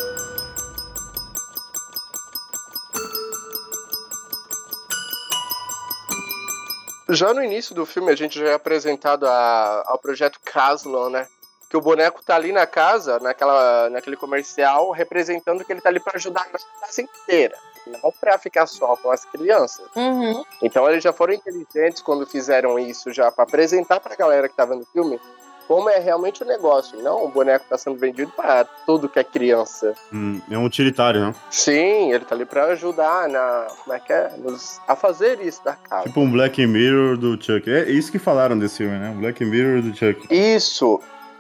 [7.10, 11.28] Já no início do filme, a gente já é apresentado a- ao projeto Caslan, né?
[11.70, 16.02] que o boneco tá ali na casa, naquela, naquele comercial, representando que ele tá ali
[16.02, 16.46] pra ajudar a
[16.86, 17.56] casa inteira.
[17.88, 19.86] Não pra ficar só com as crianças.
[19.96, 20.44] Uhum.
[20.62, 24.66] Então eles já foram inteligentes quando fizeram isso já pra apresentar pra galera que tá
[24.66, 25.20] vendo o filme
[25.68, 27.00] como é realmente o negócio.
[27.00, 29.94] e Não o boneco tá sendo vendido para tudo que é criança.
[30.12, 31.36] Hum, é um utilitário, né?
[31.50, 33.68] Sim, ele tá ali pra ajudar na.
[33.84, 34.32] Como é que é?
[34.38, 36.04] Nos- a fazer isso da casa.
[36.08, 37.70] Tipo um Black Mirror do Chuck.
[37.72, 39.10] É isso que falaram desse filme, né?
[39.12, 40.28] Um Black Mirror do Chuck.
[40.30, 41.00] Isso.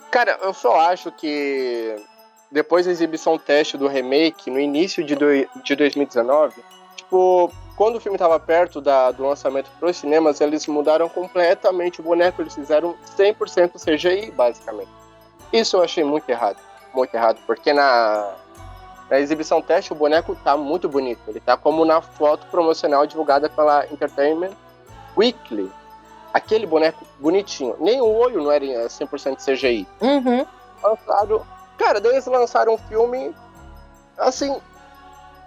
[0.10, 1.96] Cara, eu só acho que
[2.52, 6.62] depois da exibição teste do remake, no início de, doi- de 2019,
[6.96, 12.04] tipo, quando o filme tava perto da- do lançamento pros cinemas, eles mudaram completamente o
[12.04, 14.90] boneco, eles fizeram 100% CGI, basicamente.
[15.54, 16.58] Isso eu achei muito errado.
[16.94, 18.34] Muito errado, porque na,
[19.10, 21.22] na exibição teste o boneco tá muito bonito.
[21.28, 24.52] Ele tá como na foto promocional divulgada pela Entertainment
[25.18, 25.72] Weekly.
[26.34, 27.76] Aquele boneco bonitinho.
[27.80, 29.88] Nem o olho não era em 100% CGI.
[30.02, 30.46] Uhum.
[30.84, 31.46] Lançaram.
[31.82, 33.34] Cara, daí eles lançaram um filme.
[34.18, 34.56] Assim.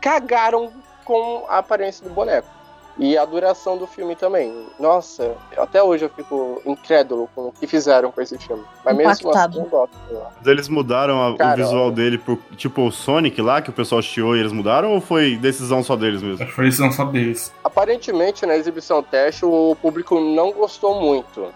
[0.00, 0.72] Cagaram
[1.04, 2.48] com a aparência do boneco.
[2.96, 4.66] E a duração do filme também.
[4.78, 8.62] Nossa, até hoje eu fico incrédulo com o que fizeram com esse filme.
[8.84, 9.96] Mas mesmo assim, eu gosto.
[10.36, 13.72] Mas Eles mudaram a- Cara, o visual dele por, tipo, o Sonic lá, que o
[13.72, 16.46] pessoal chiou e eles mudaram, ou foi decisão só deles mesmo?
[16.52, 17.52] Foi decisão só deles.
[17.64, 21.48] Aparentemente, na exibição teste, o público não gostou muito.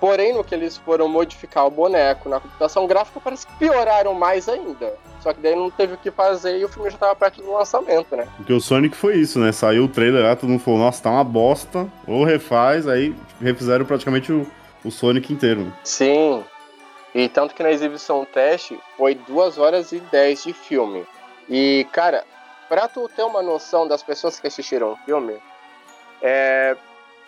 [0.00, 4.48] Porém, no que eles foram modificar o boneco na computação gráfica, parece que pioraram mais
[4.48, 4.94] ainda.
[5.20, 7.52] Só que daí não teve o que fazer e o filme já tava perto do
[7.52, 8.26] lançamento, né?
[8.38, 9.52] Porque o Sonic foi isso, né?
[9.52, 11.86] Saiu o trailer lá, todo mundo falou, nossa, tá uma bosta.
[12.06, 14.50] Ou refaz, aí refizeram praticamente o,
[14.82, 15.60] o Sonic inteiro.
[15.60, 15.72] né?
[15.84, 16.42] Sim.
[17.14, 21.04] E tanto que na exibição teste foi 2 horas e 10 de filme.
[21.46, 22.24] E, cara,
[22.68, 25.36] pra tu ter uma noção das pessoas que assistiram o filme,
[26.22, 26.74] é,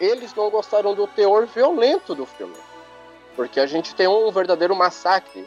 [0.05, 2.57] eles não gostaram do teor violento do filme.
[3.37, 5.47] Porque a gente tem um verdadeiro massacre.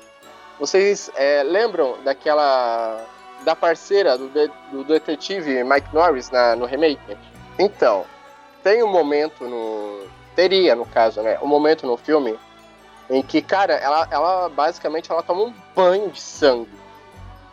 [0.59, 3.03] Vocês é, lembram daquela.
[3.43, 7.17] da parceira do, de- do detetive Mike Norris na- no remake?
[7.59, 8.05] Então,
[8.63, 10.07] tem um momento no.
[10.35, 11.37] Teria, no caso, né?
[11.41, 12.37] Um momento no filme
[13.09, 16.71] em que, cara, ela, ela basicamente ela toma um banho de sangue.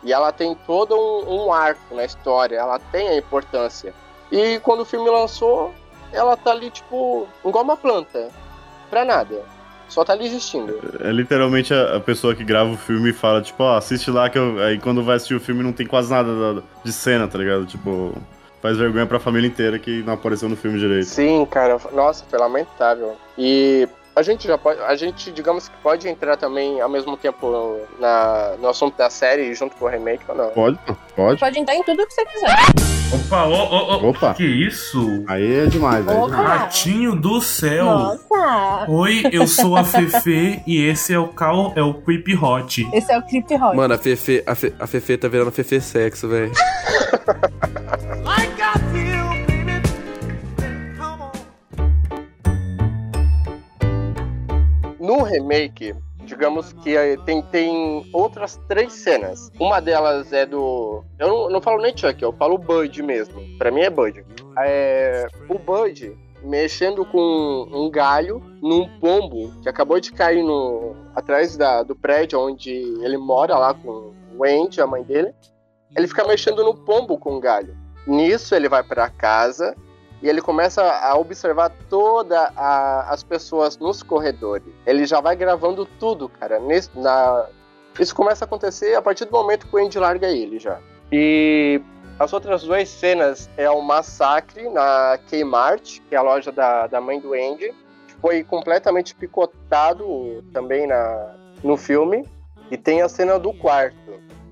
[0.03, 3.93] E ela tem todo um, um arco na história, ela tem a importância.
[4.31, 5.73] E quando o filme lançou,
[6.13, 8.29] ela tá ali, tipo, igual uma planta.
[8.89, 9.41] Pra nada.
[9.89, 10.79] Só tá ali existindo.
[11.01, 14.29] É literalmente a, a pessoa que grava o filme e fala, tipo, ó, assiste lá
[14.29, 14.59] que eu.
[14.63, 17.65] Aí quando vai assistir o filme não tem quase nada da- de cena, tá ligado?
[17.65, 18.13] Tipo,
[18.61, 21.05] faz vergonha pra família inteira que não apareceu no filme direito.
[21.05, 23.15] Sim, cara, nossa, foi lamentável.
[23.37, 27.79] E a gente já pode, a gente, digamos que pode entrar também ao mesmo tempo
[27.99, 30.49] na, no assunto da série junto com o remake ou não?
[30.51, 30.79] Pode?
[31.15, 31.39] Pode.
[31.39, 32.55] Pode entrar em tudo que você quiser.
[33.13, 34.09] Opa, ô, ô, ô.
[34.09, 34.33] Opa.
[34.33, 35.23] Que isso?
[35.27, 36.35] Aí é demais, aí é Opa.
[36.35, 36.61] demais.
[36.61, 37.85] Ratinho do céu.
[37.85, 38.85] Nossa!
[38.87, 42.87] Oi, eu sou a Fefe e esse é o Cal, é o Creepy Hot.
[42.93, 43.75] Esse é o Creep Rock.
[43.75, 46.51] Mano, a Fefe, a, Fe, a Fefe tá virando Fefe sexo, velho.
[55.03, 59.51] No remake, digamos que tem, tem outras três cenas.
[59.59, 61.03] Uma delas é do.
[61.19, 63.41] Eu não, não falo nem Chuck, eu falo Bud mesmo.
[63.57, 64.25] Pra mim é Bud.
[64.59, 71.57] É, o Bud mexendo com um galho num pombo que acabou de cair no, atrás
[71.57, 75.33] da, do prédio onde ele mora lá com o Andy, a mãe dele.
[75.97, 77.75] Ele fica mexendo no pombo com o galho.
[78.07, 79.75] Nisso ele vai pra casa
[80.23, 84.73] e ele começa a observar todas as pessoas nos corredores.
[84.85, 86.59] Ele já vai gravando tudo, cara.
[86.59, 87.45] Nesse, na...
[87.99, 90.79] Isso começa a acontecer a partir do momento que o Andy larga ele já.
[91.11, 91.81] E
[92.17, 97.01] as outras duas cenas é o massacre na Kmart, que é a loja da, da
[97.01, 97.73] mãe do Andy.
[98.21, 102.25] Foi completamente picotado também na, no filme.
[102.71, 103.97] E tem a cena do quarto.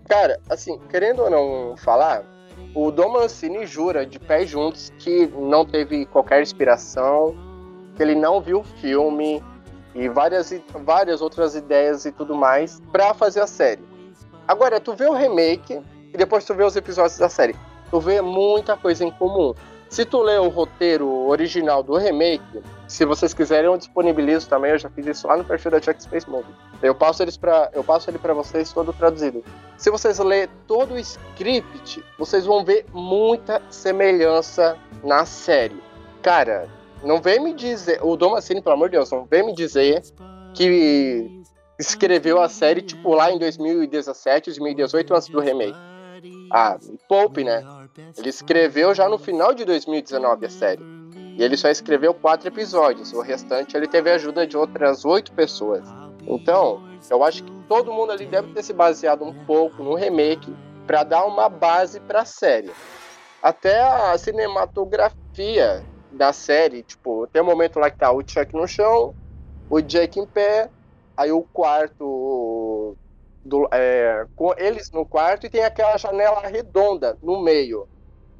[0.09, 2.25] Cara, assim, querendo ou não falar,
[2.73, 7.35] o Dom Mancini jura de pés juntos que não teve qualquer inspiração,
[7.95, 9.43] que ele não viu o filme
[9.93, 10.53] e várias,
[10.85, 13.83] várias outras ideias e tudo mais pra fazer a série.
[14.47, 15.81] Agora, tu vê o remake
[16.13, 17.55] e depois tu vê os episódios da série.
[17.89, 19.53] Tu vê muita coisa em comum.
[19.91, 24.71] Se tu ler o roteiro original do remake, se vocês quiserem, eu disponibilizo também.
[24.71, 26.55] Eu já fiz isso lá no perfil da Chuck Space Movie.
[26.81, 29.43] Eu passo, eles pra, eu passo ele para vocês todo traduzido.
[29.77, 35.83] Se vocês lerem todo o script, vocês vão ver muita semelhança na série.
[36.21, 36.69] Cara,
[37.03, 37.99] não vem me dizer.
[38.01, 40.03] O Domacini, pelo amor de Deus, não vem me dizer
[40.53, 41.43] que
[41.77, 45.90] escreveu a série, tipo, lá em 2017, 2018, antes do remake.
[46.53, 47.63] Ah, me poupe, né?
[48.17, 50.83] Ele escreveu já no final de 2019 a série.
[51.37, 53.13] E ele só escreveu quatro episódios.
[53.13, 55.87] O restante ele teve a ajuda de outras oito pessoas.
[56.27, 60.53] Então, eu acho que todo mundo ali deve ter se baseado um pouco no remake
[60.85, 62.71] para dar uma base para a série.
[63.41, 68.67] Até a cinematografia da série, tipo, tem um momento lá que tá o Chuck no
[68.67, 69.15] chão,
[69.69, 70.69] o Jake em pé,
[71.15, 72.03] aí o quarto
[73.43, 77.87] do, é, com eles no quarto e tem aquela janela redonda no meio,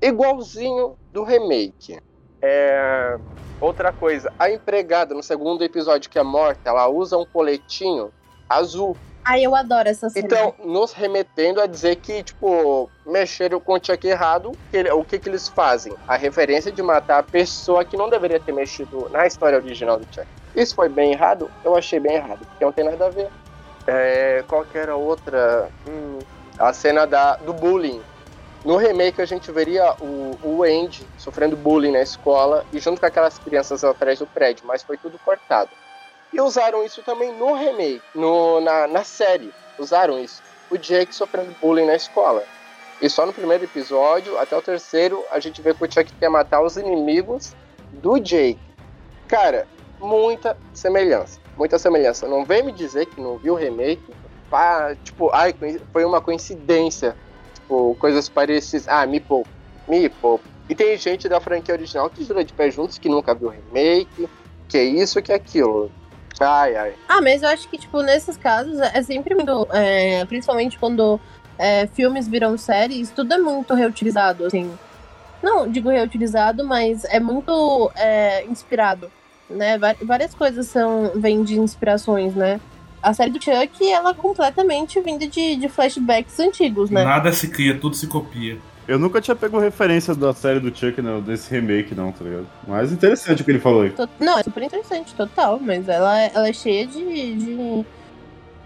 [0.02, 2.00] igualzinho do remake.
[2.42, 3.18] É,
[3.60, 8.12] outra coisa, a empregada no segundo episódio que é morta, ela usa um coletinho
[8.50, 8.98] azul.
[9.24, 10.26] Ai, eu adoro essa cena.
[10.26, 15.20] Então, nos remetendo a dizer que, tipo, mexeram com o Chuck errado, que o que
[15.20, 15.94] que eles fazem?
[16.08, 20.08] A referência de matar a pessoa que não deveria ter mexido na história original do
[20.12, 20.28] Chuck.
[20.56, 21.50] Isso foi bem errado?
[21.64, 23.30] Eu achei bem errado, porque não tem nada a ver.
[23.93, 25.69] É, qual que era a outra?
[25.86, 26.19] Hum,
[26.58, 28.01] a cena da, do bullying.
[28.63, 33.06] No remake a gente veria o, o Andy sofrendo bullying na escola e junto com
[33.06, 35.71] aquelas crianças atrás do prédio, mas foi tudo cortado.
[36.32, 39.51] E usaram isso também no remake, no, na, na série.
[39.77, 40.41] Usaram isso.
[40.69, 42.43] O Jake sofrendo bullying na escola.
[43.01, 46.30] E só no primeiro episódio, até o terceiro, a gente vê que o Chuck quer
[46.30, 47.54] matar os inimigos
[47.91, 48.62] do Jake.
[49.27, 49.67] Cara,
[49.99, 51.40] muita semelhança.
[51.62, 52.28] Muita semelhança.
[52.28, 54.02] Não vem me dizer que não viu o remake.
[54.50, 55.54] Pá, tipo, ai,
[55.93, 57.15] foi uma coincidência.
[57.54, 58.88] Tipo, coisas parecidas.
[58.88, 59.47] Ah, me poupa.
[59.88, 60.43] Me poupa.
[60.67, 63.52] E tem gente da franquia original que jura de pé juntos que nunca viu o
[63.52, 64.28] remake.
[64.67, 65.91] Que é isso, que é aquilo.
[66.39, 66.95] Ai, ai.
[67.08, 69.67] Ah, mas eu acho que, tipo, nesses casos é sempre muito.
[69.71, 71.21] é, principalmente quando
[71.60, 74.76] é, filmes viram séries, tudo é muito reutilizado, assim.
[75.43, 79.12] Não digo reutilizado, mas é muito é, inspirado,
[79.52, 79.78] né?
[80.04, 82.60] Várias coisas são vêm de inspirações, né?
[83.02, 87.04] A série do Chuck, ela é completamente vinda de, de flashbacks antigos, né?
[87.04, 88.58] Nada se cria, tudo se copia.
[88.88, 92.48] Eu nunca tinha pego referência da série do Chuck, não, desse remake, não, tá ligado?
[92.68, 93.94] Mas interessante o que ele falou aí.
[94.20, 97.86] Não, é super interessante, total, mas ela, ela é cheia de, de,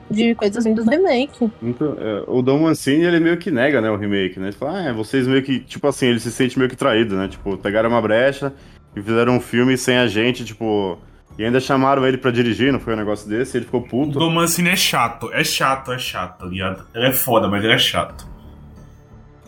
[0.10, 1.50] de coisas vindas do remake.
[1.62, 4.48] Então, é, o Dom Mancini, ele meio que nega, né, o remake, né?
[4.48, 7.16] Ele fala, ah, é, vocês meio que, tipo assim, ele se sente meio que traído,
[7.16, 7.28] né?
[7.28, 8.54] Tipo, pegaram uma brecha
[8.96, 10.98] e fizeram um filme sem a gente, tipo...
[11.38, 13.58] E ainda chamaram ele pra dirigir, não foi um negócio desse?
[13.58, 14.18] Ele ficou O puto.
[14.18, 16.88] Dom Mancini é chato, é chato, é chato, tá ligado?
[16.96, 18.26] Ele é foda, mas ele é chato.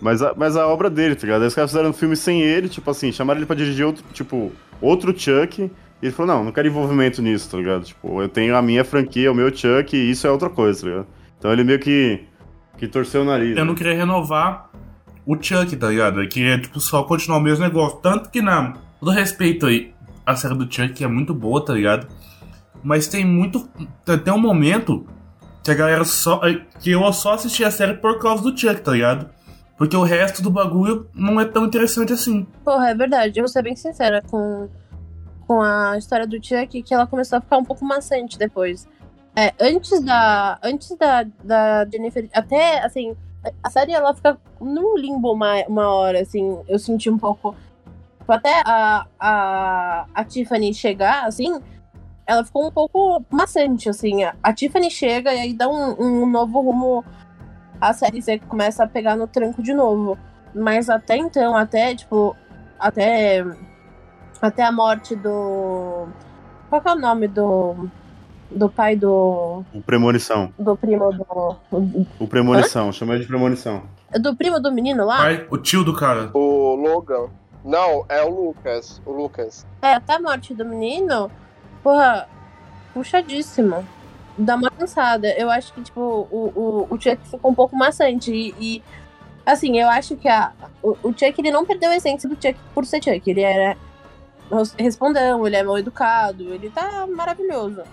[0.01, 1.43] Mas a, mas a obra dele, tá ligado?
[1.43, 4.03] Aí os caras fizeram um filme sem ele, tipo assim, chamaram ele pra dirigir outro,
[4.13, 5.62] tipo, outro Chuck.
[5.62, 7.86] E ele falou, não, não quero envolvimento nisso, tá ligado?
[7.86, 10.88] Tipo, eu tenho a minha franquia, o meu Chuck, e isso é outra coisa, tá
[10.88, 11.07] ligado?
[11.39, 12.21] Então ele meio que,
[12.77, 13.51] que torceu o nariz.
[13.51, 13.63] Eu né?
[13.63, 14.69] não queria renovar
[15.25, 16.21] o Chuck, tá ligado?
[16.21, 17.97] Eu queria, tipo, só continuar o mesmo negócio.
[17.99, 19.93] Tanto que, na todo respeito aí,
[20.25, 22.07] a série do Chuck é muito boa, tá ligado?
[22.83, 23.67] Mas tem muito.
[24.23, 25.05] Tem um momento
[25.63, 26.41] que a galera só.
[26.79, 29.29] que eu só assisti a série por causa do Chuck, tá ligado?
[29.77, 32.47] Porque o resto do bagulho não é tão interessante assim.
[32.65, 33.39] Porra, é verdade.
[33.39, 34.67] Eu vou ser bem sincera com,
[35.45, 38.88] com a história do Chuck, que ela começou a ficar um pouco maçante depois.
[39.36, 40.57] É, antes da.
[40.63, 42.27] Antes da, da Jennifer.
[42.33, 43.15] Até, assim.
[43.63, 46.57] A série ela fica num limbo uma, uma hora, assim.
[46.67, 47.55] Eu senti um pouco.
[48.27, 51.61] Tipo, Até a, a, a Tiffany chegar, assim.
[52.25, 54.23] Ela ficou um pouco maçante, assim.
[54.43, 57.05] A, Tiffany chega e aí dá um, um novo rumo.
[57.79, 60.17] A série você começa a pegar no tranco de novo.
[60.53, 62.35] Mas até então, até, tipo,
[62.77, 63.45] até.
[64.41, 66.07] Até a morte do.
[66.69, 67.87] Qual que é o nome do.
[68.51, 69.63] Do pai do.
[69.73, 70.51] O Premonição.
[70.57, 71.55] Do primo do.
[72.19, 73.83] O Premonição, chama ele de Premonição.
[74.19, 75.17] Do primo do menino lá?
[75.17, 76.29] Pai, o tio do cara.
[76.33, 77.29] O Logan.
[77.67, 79.01] Não, é o Lucas.
[79.06, 79.65] O Lucas.
[79.82, 81.30] É, até a morte do menino.
[81.84, 82.27] Porra,
[82.93, 83.86] puxadíssimo.
[84.38, 85.27] Dá uma cansada.
[85.38, 88.32] Eu acho que, tipo, o, o, o Chuck ficou um pouco maçante.
[88.32, 88.84] E, e,
[89.45, 92.58] assim, eu acho que a, o, o Chuck ele não perdeu a essência do Chuck
[92.73, 93.30] por ser Chuck.
[93.30, 93.75] Ele era
[94.49, 97.84] res- respondão, ele é mal educado, ele tá maravilhoso.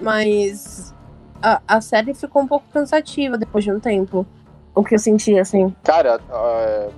[0.00, 0.94] Mas
[1.42, 4.24] a, a série ficou um pouco cansativa depois de um tempo.
[4.74, 5.74] O que eu senti, assim.
[5.82, 6.90] Cara, é,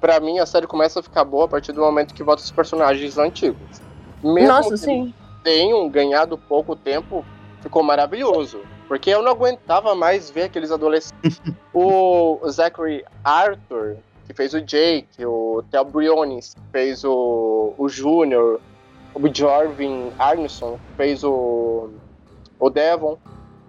[0.00, 2.50] pra mim a série começa a ficar boa a partir do momento que volta os
[2.50, 3.80] personagens antigos.
[4.22, 5.14] Mesmo Nossa, que sim.
[5.42, 7.24] tenham ganhado pouco tempo,
[7.60, 8.60] ficou maravilhoso.
[8.88, 11.40] Porque eu não aguentava mais ver aqueles adolescentes.
[11.74, 18.60] o Zachary Arthur, que fez o Jake, o Theo Briones, que fez o, o Júnior,
[19.14, 21.90] o Jorvin Arneson, que fez o,
[22.58, 23.18] o Devon.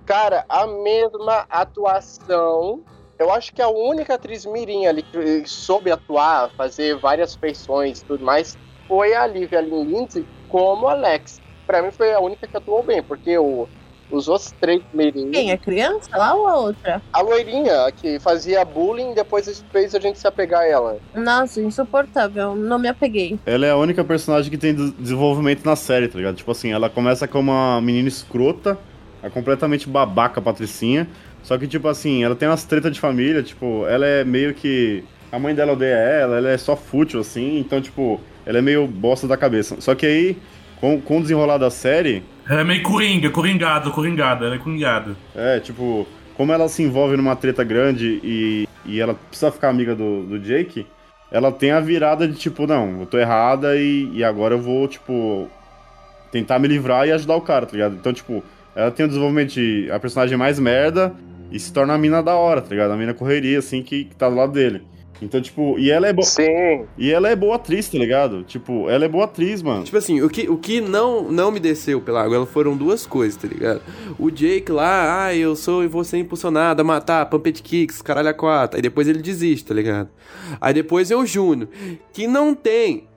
[0.05, 2.81] Cara, a mesma atuação.
[3.19, 8.05] Eu acho que a única atriz mirim ali que soube atuar, fazer várias feições e
[8.05, 8.57] tudo mais,
[8.87, 11.41] foi a Livia Lynn Lindsay como Alex.
[11.65, 13.67] Pra mim foi a única que atuou bem, porque o,
[14.11, 15.31] os outros três mirim...
[15.31, 15.51] Quem?
[15.51, 17.01] A criança lá ou a outra?
[17.11, 20.97] A loirinha que fazia bullying, depois fez a gente se apegar a ela.
[21.15, 22.55] Nossa, insuportável.
[22.55, 23.39] Não me apeguei.
[23.47, 26.35] Ela é a única personagem que tem des- desenvolvimento na série, tá ligado?
[26.35, 28.77] Tipo assim, ela começa como uma menina escrota,
[29.23, 31.09] é completamente babaca, a Patricinha.
[31.47, 35.01] Só que, tipo assim, ela tem umas tretas de família, tipo, ela é meio que.
[35.31, 38.85] A mãe dela odeia ela, ela é só fútil, assim, então, tipo, ela é meio
[38.85, 39.79] bosta da cabeça.
[39.79, 40.37] Só que aí,
[40.81, 45.15] com, com o desenrolar da série, Ela é meio coringa, coringado, coringada, ela é coringada.
[45.33, 49.95] é, tipo, como ela se envolve numa treta grande e, e ela precisa ficar amiga
[49.95, 50.85] do, do Jake,
[51.31, 54.85] ela tem a virada de tipo, não, eu tô errada e, e agora eu vou,
[54.85, 55.49] tipo,
[56.29, 57.95] tentar me livrar e ajudar o cara, tá ligado?
[57.95, 58.43] Então, tipo,
[58.75, 61.13] ela tem o desenvolvimento de a personagem mais merda
[61.51, 62.91] e se torna a mina da hora, tá ligado?
[62.91, 64.83] A mina correria, assim, que, que tá do lado dele.
[65.21, 66.25] Então, tipo, e ela é boa.
[66.25, 66.85] Sim.
[66.97, 68.43] E ela é boa atriz, tá ligado?
[68.43, 69.83] Tipo, ela é boa atriz, mano.
[69.83, 73.35] Tipo assim, o que, o que não, não me desceu pela água foram duas coisas,
[73.35, 73.81] tá ligado?
[74.19, 78.29] O Jake lá, ah, eu sou e vou ser impulsionado a matar, Pumpet Kicks, caralho
[78.29, 78.77] a quatro.
[78.77, 80.09] Aí depois ele desiste, tá ligado?
[80.61, 81.69] Aí depois é o Júnior,
[82.13, 83.07] que não tem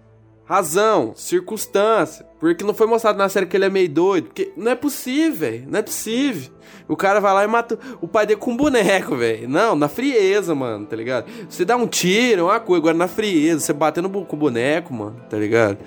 [0.50, 4.72] razão, circunstância, porque não foi mostrado na série que ele é meio doido, porque não
[4.72, 6.52] é possível, velho, não é possível.
[6.88, 9.48] O cara vai lá e mata o pai dele com um boneco, velho.
[9.48, 11.30] Não, na frieza, mano, tá ligado?
[11.48, 14.92] Você dá um tiro, é uma coisa, agora na frieza, você batendo com o boneco,
[14.92, 15.78] mano, tá ligado?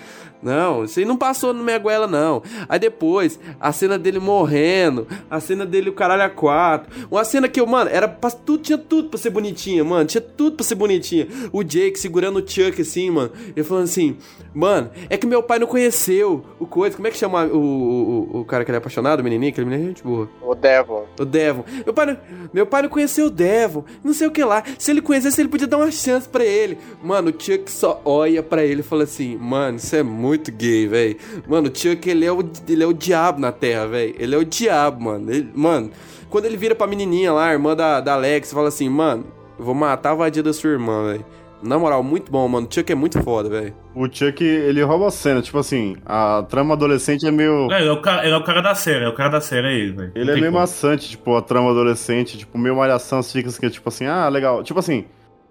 [0.44, 2.44] Não, isso aí não passou no minha goela, não.
[2.68, 7.08] Aí depois, a cena dele morrendo, a cena dele o caralho a quatro.
[7.10, 10.06] Uma cena que eu, mano, era pra, tudo, tinha tudo pra ser bonitinha, mano.
[10.06, 11.28] Tinha tudo pra ser bonitinha.
[11.52, 13.32] O Jake segurando o Chuck assim, mano.
[13.56, 14.18] Ele falando assim,
[14.54, 16.96] mano, é que meu pai não conheceu o coisa.
[16.96, 19.52] Como é que chama o, o, o- o cara que ele é apaixonado, o menininho?
[19.52, 20.30] Aquele menino é gente boa.
[20.42, 21.06] O Devon.
[21.20, 21.64] O Devon.
[21.86, 22.18] Meu pai, não-
[22.54, 23.84] meu pai não conheceu o Devon.
[24.04, 24.64] Não sei o que lá.
[24.78, 26.78] Se ele conhecesse, ele podia dar uma chance pra ele.
[27.02, 30.88] Mano, o Chuck só olha pra ele e fala assim: Mano, isso é muito gay,
[30.88, 31.16] velho.
[31.48, 34.16] Mano, o Chuck, ele é o, ele é o diabo na terra, velho.
[34.18, 35.32] Ele é o diabo, mano.
[35.32, 35.92] Ele- mano,
[36.30, 39.26] quando ele vira pra menininha lá, a irmã da, da Alex, fala assim: Mano,
[39.58, 41.26] eu vou matar a vadia da sua irmã, velho.
[41.62, 42.68] Na moral, muito bom, mano.
[42.70, 43.74] O Chuck é muito foda, velho.
[43.96, 45.42] O Chuck, ele rouba a cena.
[45.42, 47.72] Tipo assim, a trama adolescente é meio.
[47.72, 49.40] É, ele é o cara, ele é o cara da série, é o cara da
[49.40, 50.12] série, é ele, velho.
[50.14, 50.58] Ele é meio como.
[50.60, 54.62] maçante, tipo, a trama adolescente, tipo, meio malhação, as dicas que, tipo assim, ah, legal.
[54.62, 55.06] Tipo assim,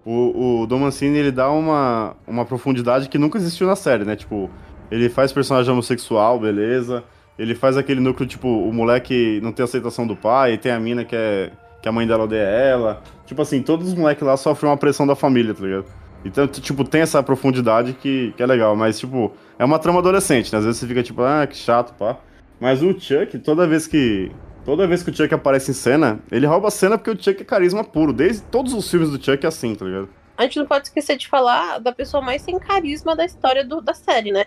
[0.04, 4.14] o, o Dom Mancini, ele dá uma, uma profundidade que nunca existiu na série, né?
[4.14, 4.50] Tipo,
[4.94, 7.02] ele faz personagem homossexual, beleza.
[7.38, 11.04] Ele faz aquele núcleo, tipo, o moleque não tem aceitação do pai, tem a mina
[11.04, 11.50] que é.
[11.80, 13.02] que a mãe dela odeia ela.
[13.26, 15.86] Tipo assim, todos os moleques lá sofrem uma pressão da família, tá ligado?
[16.24, 20.52] Então, tipo, tem essa profundidade que, que é legal, mas, tipo, é uma trama adolescente,
[20.52, 20.58] né?
[20.58, 22.18] Às vezes você fica tipo, ah, que chato, pá.
[22.60, 24.30] Mas o Chuck, toda vez que.
[24.64, 27.42] Toda vez que o Chuck aparece em cena, ele rouba a cena porque o Chuck
[27.42, 28.12] é carisma puro.
[28.12, 30.08] Desde todos os filmes do Chuck é assim, tá ligado?
[30.36, 33.80] A gente não pode esquecer de falar da pessoa mais sem carisma da história do-
[33.80, 34.44] da série, né?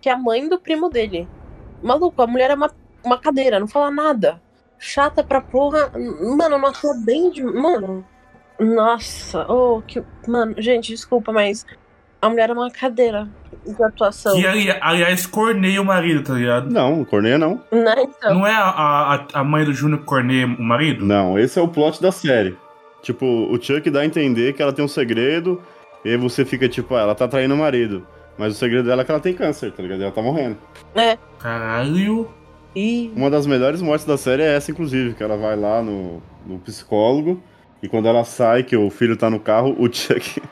[0.00, 1.28] Que é a mãe do primo dele.
[1.82, 2.70] Maluco, a mulher é uma,
[3.04, 4.40] uma cadeira, não fala nada.
[4.78, 5.90] Chata pra porra.
[6.36, 7.42] Mano, não atua bem de.
[7.42, 8.04] Mano.
[8.58, 10.02] Nossa, oh, que.
[10.26, 11.64] Mano, gente, desculpa, mas
[12.20, 13.28] a mulher é uma cadeira
[13.64, 14.34] de atuação.
[14.34, 16.68] Que, ali- aliás, corneia o marido, tá ligado?
[16.70, 17.62] Não, Corneia não.
[17.70, 17.94] Né?
[17.98, 18.64] Então, Não é a,
[19.32, 21.04] a, a mãe do Júnior que corneia o marido?
[21.04, 22.56] Não, esse é o plot da série.
[23.02, 25.62] Tipo, o Chuck dá a entender que ela tem um segredo,
[26.04, 28.04] e aí você fica tipo, ah, ela tá traindo o marido.
[28.38, 30.00] Mas o segredo dela é que ela tem câncer, tá ligado?
[30.00, 30.56] E Ela tá morrendo.
[31.38, 32.28] Caralho.
[32.74, 36.22] e Uma das melhores mortes da série é essa, inclusive, que ela vai lá no,
[36.46, 37.42] no psicólogo,
[37.82, 40.40] e quando ela sai, que o filho tá no carro, o Chuck.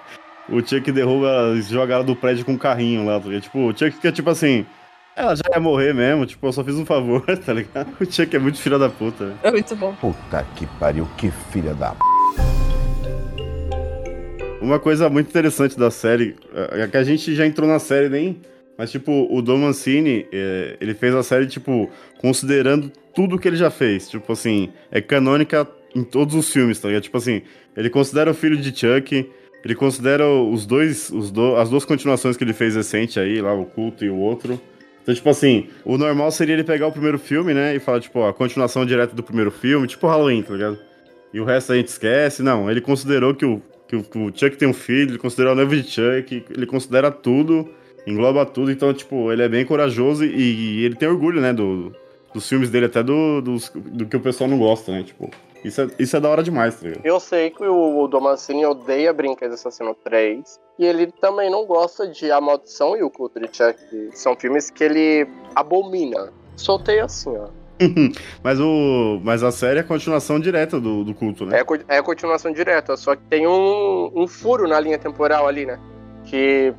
[0.49, 3.43] O Chuck derruba, ela, joga ela do prédio com um carrinho lá, tá ligado?
[3.43, 4.65] Tipo, o Chuck fica tipo assim.
[5.17, 7.89] Ela já ia morrer mesmo, tipo, eu só fiz um favor, tá ligado?
[8.01, 9.25] O Chuck é muito filho da puta.
[9.25, 9.39] velho.
[9.43, 9.93] é muito bom.
[10.01, 12.66] Puta que pariu, que filha da p.
[14.67, 16.35] Uma coisa muito interessante da série,
[16.73, 18.41] é que a gente já entrou na série nem.
[18.77, 21.89] Mas, tipo, o Dom Mancini, é, ele fez a série, tipo,
[22.19, 24.11] considerando tudo que ele já fez.
[24.11, 27.05] Tipo assim, é canônica em todos os filmes, tá ligado?
[27.05, 27.43] Tipo assim,
[27.77, 29.31] ele considera o filho de Chuck,
[29.65, 33.55] ele considera os dois, os do, as duas continuações que ele fez recente aí, lá,
[33.55, 34.61] o culto e o outro.
[35.01, 38.19] Então, tipo assim, o normal seria ele pegar o primeiro filme, né, e falar, tipo,
[38.19, 40.77] ó, a continuação direta do primeiro filme, tipo Halloween, tá ligado?
[41.33, 42.43] E o resto a gente esquece.
[42.43, 45.55] Não, ele considerou que o, que o, o Chuck tem um filho, ele considerou a
[45.55, 47.69] noiva de Chuck, ele considera tudo,
[48.07, 48.71] engloba tudo.
[48.71, 51.95] Então, tipo, ele é bem corajoso e, e ele tem orgulho, né, do,
[52.33, 55.03] dos filmes dele, até do, do que o pessoal não gosta, né?
[55.03, 55.31] Tipo,
[55.65, 57.05] isso é, isso é da hora demais, tá ligado?
[57.05, 60.61] Eu sei que o, o Domancini odeia Brinquedos Assassino 3.
[60.79, 63.77] E ele também não gosta de A Maldição e o Culto de Chuck.
[64.13, 66.33] São filmes que ele abomina.
[66.55, 67.49] Soltei assim, ó.
[68.43, 71.59] mas, o, mas a série é a continuação direta do, do culto, né?
[71.61, 75.67] É, é a continuação direta, só que tem um, um furo na linha temporal ali,
[75.67, 75.79] né?
[76.25, 76.75] Que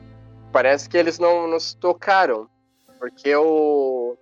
[0.51, 2.47] parece que eles não, se tocaram.
[2.99, 4.17] Porque o,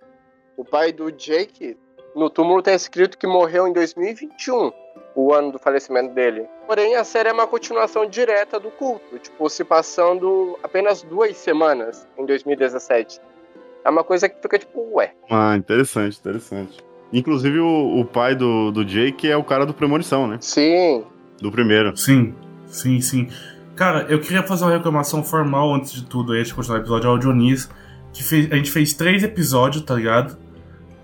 [0.56, 1.78] o pai do Jake,
[2.14, 4.70] no túmulo tá escrito que morreu em 2021,
[5.14, 6.46] o ano do falecimento dele.
[6.66, 12.06] Porém, a série é uma continuação direta do culto, tipo, se passando apenas duas semanas
[12.18, 13.18] em 2017.
[13.86, 15.12] É uma coisa que fica tipo, ué.
[15.30, 16.84] Ah, interessante, interessante.
[17.12, 20.38] Inclusive o, o pai do, do Jake é o cara do Premonição, né?
[20.40, 21.04] Sim.
[21.40, 21.96] Do primeiro.
[21.96, 22.34] Sim,
[22.66, 23.28] sim, sim.
[23.76, 26.82] Cara, eu queria fazer uma reclamação formal antes de tudo aí, antes de continuar o
[26.82, 27.70] episódio, ao Dionísio,
[28.12, 30.36] que fez, a gente fez três episódios, tá ligado?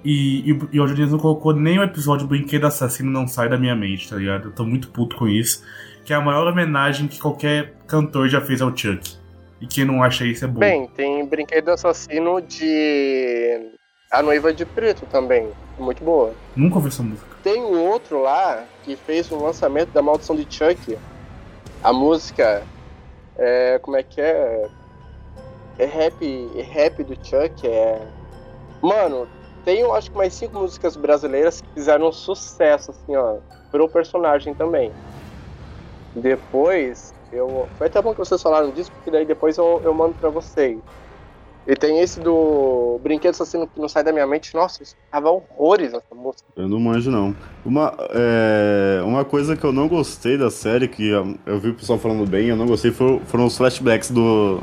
[0.05, 3.57] E, e, e o Dionísio não colocou nem o episódio Brinquedo Assassino Não Sai da
[3.57, 4.49] Minha Mente, tá ligado?
[4.49, 5.63] Eu tô muito puto com isso.
[6.05, 9.22] Que é a maior homenagem que qualquer cantor já fez ao Chuck.
[9.63, 10.59] E quem não acha isso é bom.
[10.59, 13.71] Bem, tem Brinquedo Assassino de
[14.11, 15.53] A Noiva de Preto também.
[15.79, 16.35] Muito boa.
[16.57, 17.29] Nunca ouvi essa música.
[17.45, 20.99] Tem um outro lá que fez o lançamento da Maldição de Chuck.
[21.81, 22.65] A música.
[23.39, 24.69] É, como é que é?
[25.79, 27.65] É rap, é rap do Chuck.
[27.65, 28.05] É.
[28.83, 29.29] Mano,
[29.65, 33.37] tem eu acho que mais cinco músicas brasileiras que fizeram um sucesso, assim, ó.
[33.71, 34.91] Pro personagem também.
[36.17, 37.69] Depois, eu.
[37.79, 40.79] Foi até bom que vocês falaram disso, porque daí depois eu, eu mando pra vocês.
[41.67, 44.53] E tem esse do Brinquedo Assassino que não sai da minha mente.
[44.55, 46.45] Nossa, eu escutava horrores essa música.
[46.57, 47.37] Eu não manjo, não.
[47.65, 51.75] Uma, é, uma coisa que eu não gostei da série, que eu, eu vi o
[51.75, 54.61] pessoal falando bem, eu não gostei, foram, foram os flashbacks do,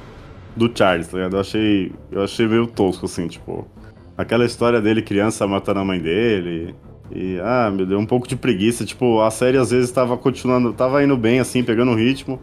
[0.57, 1.37] do Charles, tá ligado?
[1.37, 3.65] Eu achei, eu achei meio tosco, assim, tipo...
[4.17, 6.75] Aquela história dele, criança, matando a mãe dele...
[7.11, 8.85] E, ah, me deu um pouco de preguiça.
[8.85, 12.39] Tipo, a série às vezes tava continuando, tava indo bem, assim, pegando o ritmo.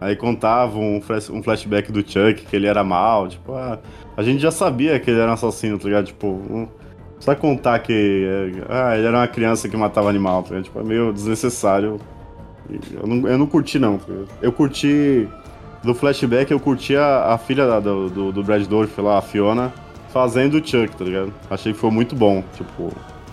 [0.00, 3.78] Aí contava um, flash, um flashback do Chuck, que ele era mal, tipo, ah,
[4.16, 6.06] a gente já sabia que ele era um assassino, tá ligado?
[6.06, 6.68] Tipo, não
[7.16, 10.64] precisa contar que é, ah, ele era uma criança que matava animal, tá ligado?
[10.64, 12.00] Tipo, é meio desnecessário.
[12.98, 13.98] Eu não, eu não curti, não.
[13.98, 15.28] Tá eu curti.
[15.82, 19.22] Do flashback, eu curti a, a filha da- do, do, do Brad Dourif lá, a
[19.22, 19.72] Fiona,
[20.10, 21.32] fazendo o Chuck, tá ligado?
[21.50, 22.44] Achei que foi muito bom.
[22.54, 22.92] Tipo,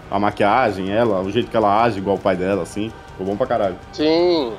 [0.09, 2.89] a maquiagem, ela, o jeito que ela age, igual o pai dela, assim.
[3.11, 3.76] Ficou bom pra caralho.
[3.91, 4.53] Sim.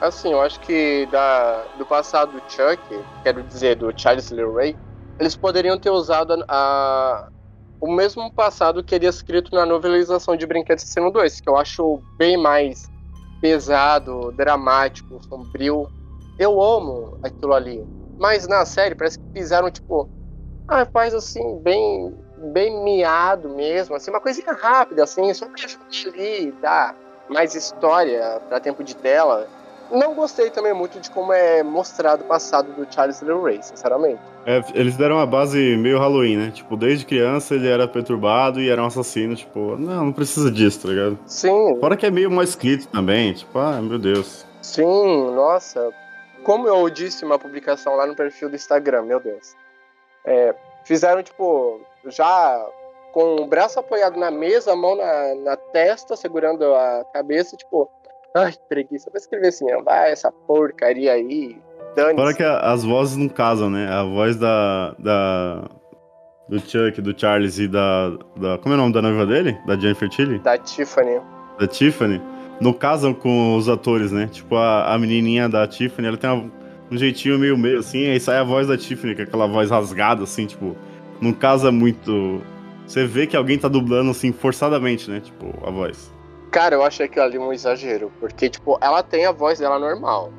[0.00, 2.80] Assim, eu acho que da, do passado do Chuck,
[3.22, 4.78] quero dizer, do Charles Lee Ray,
[5.18, 7.28] eles poderiam ter usado a, a-
[7.80, 12.02] o mesmo passado que ele escrito na novelização de Brinquedo Assassino 2, que eu acho
[12.18, 12.90] bem mais
[13.40, 15.88] pesado, dramático, sombrio.
[16.38, 17.86] Eu amo aquilo ali.
[18.18, 20.08] Mas na série parece que fizeram, tipo,
[20.68, 22.14] ah, faz assim, bem,
[22.52, 25.66] bem miado mesmo, assim, uma coisinha rápida, assim, só pra
[26.08, 26.96] ali, dar
[27.28, 29.46] mais história pra tempo de tela.
[29.90, 34.20] Não gostei também muito de como é mostrado o passado do Charles Lee Ray, sinceramente.
[34.44, 36.50] É, eles deram uma base meio Halloween, né?
[36.52, 40.82] Tipo, desde criança ele era perturbado e era um assassino, tipo, não, não precisa disso,
[40.82, 41.18] tá ligado?
[41.26, 44.44] Sim, Fora que é meio mal escrito também, tipo, ah, meu Deus.
[44.62, 45.90] sim, nossa.
[46.44, 49.54] Como eu disse uma publicação lá no perfil do Instagram, meu Deus.
[50.24, 52.64] É, fizeram, tipo, já
[53.12, 57.90] com o braço apoiado na mesa, a mão na, na testa, segurando a cabeça, tipo,
[58.36, 59.10] ai, que preguiça.
[59.10, 61.56] Vou escrever assim, ah, essa porcaria aí,
[61.96, 63.88] dane Fora que a- as vozes não casam, né?
[63.88, 64.94] A voz da.
[64.98, 65.64] da
[66.48, 68.58] do Chuck, do Charles e da, da.
[68.58, 69.58] Como é o nome da noiva dele?
[69.66, 70.38] Da Jennifer Tilly?
[70.38, 71.20] da Tiffany.
[71.58, 72.22] Da Tiffany.
[72.60, 74.28] Não casam com os atores, né?
[74.30, 76.50] Tipo, a, a menininha da Tiffany, ela tem uma-
[76.90, 79.70] um jeitinho meio meio assim, aí sai a voz da Tiffany, que é aquela voz
[79.70, 80.76] rasgada, assim, tipo.
[81.20, 82.40] Não casa muito.
[82.86, 85.18] Você vê que alguém tá dublando, assim, forçadamente, né?
[85.20, 86.12] Tipo, a voz.
[86.56, 90.32] Cara, eu achei aquilo ali um exagero, porque, tipo, ela tem a voz dela normal.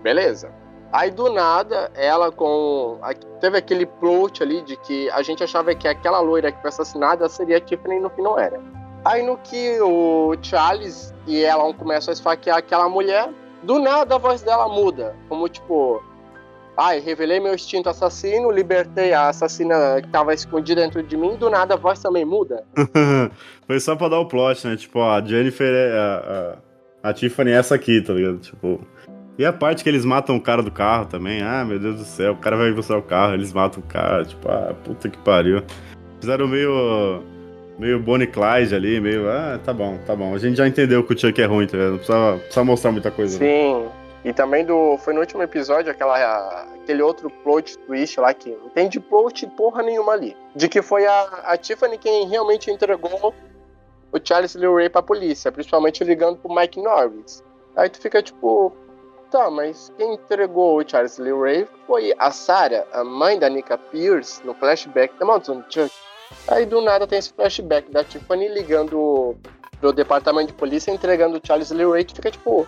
[0.00, 0.48] Beleza.
[0.92, 3.00] Aí do nada, ela com.
[3.40, 7.28] Teve aquele plot ali de que a gente achava que aquela loira que foi assassinada
[7.28, 8.62] seria a Tiffany no fim não era.
[9.04, 13.28] Aí no que o Charles e ela começam a esfaquear aquela mulher,
[13.64, 15.16] do nada a voz dela muda.
[15.28, 16.00] Como tipo.
[16.76, 21.48] Ai, revelei meu instinto assassino, libertei a assassina que tava escondida dentro de mim, do
[21.48, 22.64] nada a voz também muda.
[23.66, 24.76] Foi só pra dar o plot, né?
[24.76, 25.92] Tipo, a Jennifer é.
[25.98, 26.58] A,
[27.02, 28.38] a, a Tiffany é essa aqui, tá ligado?
[28.38, 28.80] Tipo.
[29.38, 31.42] E a parte que eles matam o cara do carro também.
[31.42, 34.24] Ah, meu Deus do céu, o cara vai buscar o carro, eles matam o cara.
[34.24, 35.62] Tipo, ah, puta que pariu.
[36.20, 37.22] Fizeram meio.
[37.78, 39.28] Meio Bonnie Clyde ali, meio.
[39.28, 40.34] Ah, tá bom, tá bom.
[40.34, 41.90] A gente já entendeu que o Chuck é ruim, tá ligado?
[41.90, 43.38] Não precisa, precisa mostrar muita coisa.
[43.38, 43.46] né?
[44.26, 44.98] E também do.
[44.98, 49.46] Foi no último episódio aquela, aquele outro plot twist lá que não tem de plot
[49.56, 50.36] porra nenhuma ali.
[50.52, 53.32] De que foi a, a Tiffany quem realmente entregou
[54.10, 57.44] o Charles Lee Ray pra polícia, principalmente ligando pro Mike Norris.
[57.76, 58.72] Aí tu fica tipo.
[59.30, 63.78] Tá, mas quem entregou o Charles Lee Ray foi a Sarah, a mãe da Nika
[63.78, 65.94] Pierce, no flashback da de Chuck.
[66.48, 69.36] Aí do nada tem esse flashback da Tiffany ligando
[69.78, 72.04] pro departamento de polícia entregando o Charles Lee Ray.
[72.04, 72.66] Tu fica tipo,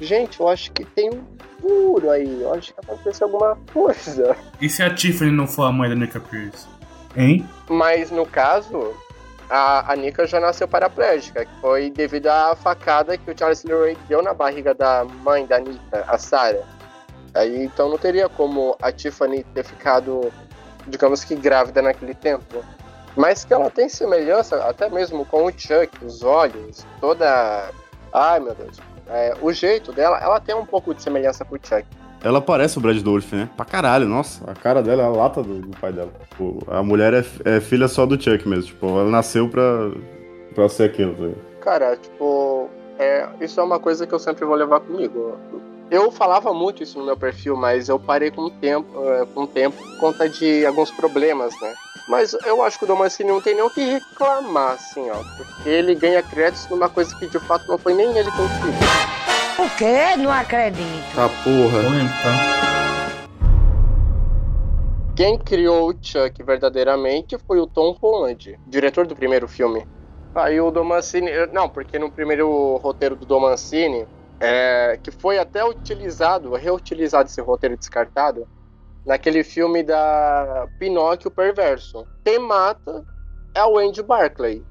[0.00, 1.22] gente, eu acho que tem um
[1.60, 2.42] furo aí.
[2.42, 4.36] Eu acho que aconteceu alguma coisa.
[4.60, 6.66] E se a Tiffany não for a mãe da Nika Pierce?
[7.16, 7.48] Hein?
[7.68, 8.94] Mas no caso,
[9.48, 13.74] a, a Nika já nasceu paraplégica, que foi devido à facada que o Charles Lee
[13.74, 16.64] Ray deu na barriga da mãe da Nika, a Sarah.
[17.34, 20.32] Aí então não teria como a Tiffany ter ficado,
[20.86, 22.64] digamos que grávida naquele tempo.
[23.16, 27.70] Mas que ela tem semelhança até mesmo com o Chuck, os olhos, toda.
[28.12, 28.78] Ai meu Deus.
[29.08, 31.84] É, o jeito dela, ela tem um pouco de semelhança com o Chuck.
[32.22, 33.48] Ela parece o Brad Dourif, né?
[33.56, 34.50] Pra caralho, nossa.
[34.50, 36.10] A cara dela é a lata do, do pai dela.
[36.30, 38.64] Tipo, a mulher é, é filha só do Chuck mesmo.
[38.64, 39.90] Tipo, ela nasceu pra,
[40.54, 41.14] pra ser aquilo.
[41.14, 41.40] Tá?
[41.60, 45.36] Cara, tipo, é, isso é uma coisa que eu sempre vou levar comigo.
[45.90, 49.44] Eu falava muito isso no meu perfil, mas eu parei com o tempo, é, com
[49.44, 51.74] o tempo por conta de alguns problemas, né?
[52.06, 55.22] Mas eu acho que o Domancini não tem nem o que reclamar, assim, ó.
[55.36, 58.76] Porque ele ganha créditos numa coisa que de fato não foi nem ele quem fez.
[59.58, 60.16] O quê?
[60.16, 61.14] Não acredito.
[61.14, 61.82] Tá porra.
[62.22, 62.58] Tá?
[65.16, 69.86] Quem criou o Chuck verdadeiramente foi o Tom Holland, diretor do primeiro filme.
[70.34, 71.30] Aí o Domancini.
[71.52, 74.06] Não, porque no primeiro roteiro do Domancini,
[74.40, 78.46] é, que foi até utilizado, reutilizado esse roteiro descartado,
[79.04, 82.06] naquele filme da Pinóquio Perverso.
[82.24, 83.04] Quem mata
[83.54, 84.62] é o Andy Barclay.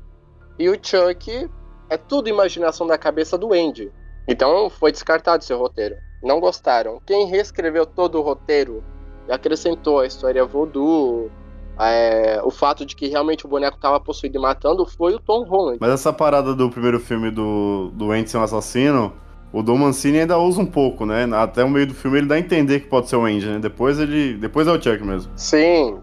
[0.59, 1.49] E o Chuck
[1.89, 3.91] é tudo imaginação da cabeça do Andy.
[4.27, 5.95] Então foi descartado esse roteiro.
[6.21, 7.01] Não gostaram.
[7.05, 8.83] Quem reescreveu todo o roteiro
[9.27, 11.31] e acrescentou a história voodoo,
[11.79, 15.43] é, o fato de que realmente o boneco estava possuído e matando, foi o Tom
[15.43, 15.77] Holland.
[15.79, 19.13] Mas essa parada do primeiro filme do, do Andy ser um assassino,
[19.51, 21.27] o Dom Mancini ainda usa um pouco, né?
[21.33, 23.59] Até o meio do filme ele dá a entender que pode ser o Andy, né?
[23.59, 24.33] Depois ele.
[24.35, 25.31] Depois é o Chuck mesmo.
[25.35, 25.99] Sim.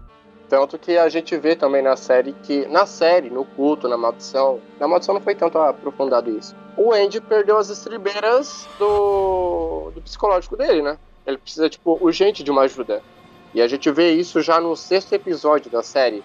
[0.49, 2.65] Tanto que a gente vê também na série que.
[2.67, 4.59] Na série, no culto, na maldição.
[4.79, 6.55] Na maldição não foi tanto aprofundado isso.
[6.77, 10.97] O Andy perdeu as estribeiras do, do psicológico dele, né?
[11.25, 13.01] Ele precisa, tipo, urgente de uma ajuda.
[13.53, 16.23] E a gente vê isso já no sexto episódio da série.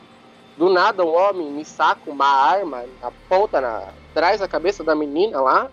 [0.59, 5.41] Do nada, o homem me saca uma arma, aponta na, traz a cabeça da menina
[5.41, 5.71] lá,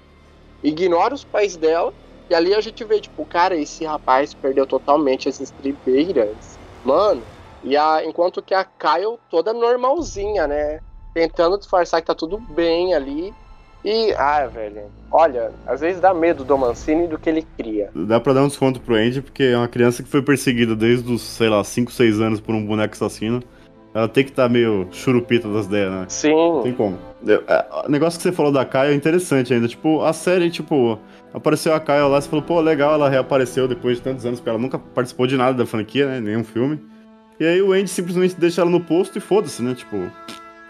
[0.63, 1.93] ignora os pais dela,
[2.29, 6.57] e ali a gente vê, tipo, cara, esse rapaz perdeu totalmente as estribeiras.
[6.83, 7.21] Mano,
[7.63, 10.79] e a, enquanto que a Kyle toda normalzinha, né?
[11.13, 13.33] Tentando disfarçar que tá tudo bem ali.
[13.83, 17.89] E, ah, velho, olha, às vezes dá medo do Mancini do que ele cria.
[17.95, 21.11] Dá pra dar um desconto pro Andy, porque é uma criança que foi perseguida desde
[21.11, 23.41] os, sei lá, 5, 6 anos por um boneco assassino.
[23.97, 26.05] Ela tem que estar tá meio churupita das ideias, né?
[26.07, 26.35] Sim.
[26.35, 26.99] Não tem como.
[27.27, 29.67] É, o negócio que você falou da Kaia é interessante ainda.
[29.67, 30.99] Tipo, a série, tipo,
[31.33, 34.51] apareceu a Kaia lá, você falou, pô, legal, ela reapareceu depois de tantos anos, porque
[34.51, 36.19] ela nunca participou de nada da franquia, né?
[36.19, 36.79] Nenhum filme.
[37.39, 39.73] E aí o Andy simplesmente deixa ela no posto e foda-se, né?
[39.73, 39.97] Tipo,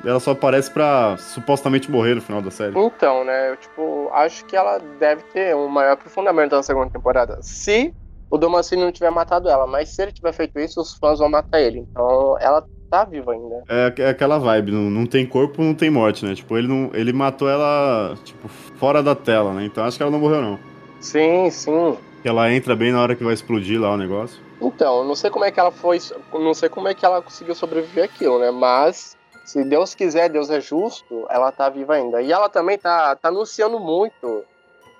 [0.05, 2.79] ela só aparece pra supostamente morrer no final da série.
[2.79, 7.39] Então, né, eu, tipo, acho que ela deve ter um maior aprofundamento na segunda temporada.
[7.41, 7.93] Se
[8.31, 11.27] o Domancini não tiver matado ela, mas se ele tiver feito isso, os fãs vão
[11.27, 11.79] matar ele.
[11.79, 13.63] Então, ela tá viva ainda.
[13.69, 16.35] É, é aquela vibe, não, não tem corpo, não tem morte, né?
[16.35, 19.65] Tipo, ele, não, ele matou ela, tipo, fora da tela, né?
[19.65, 20.59] Então acho que ela não morreu, não.
[20.99, 21.97] Sim, sim.
[22.23, 24.41] Ela entra bem na hora que vai explodir lá o negócio.
[24.59, 25.99] Então, não sei como é que ela foi,
[26.33, 28.49] não sei como é que ela conseguiu sobreviver aquilo, né?
[28.51, 29.15] Mas
[29.45, 32.21] se Deus quiser, Deus é justo, ela tá viva ainda.
[32.21, 34.43] E ela também tá, tá anunciando muito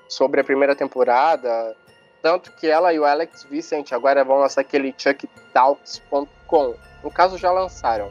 [0.08, 1.76] sobre a primeira temporada,
[2.22, 6.76] tanto que ela e o Alex Vicente agora vão lançar aquele chucktalks.com.
[7.04, 8.10] No caso, já lançaram.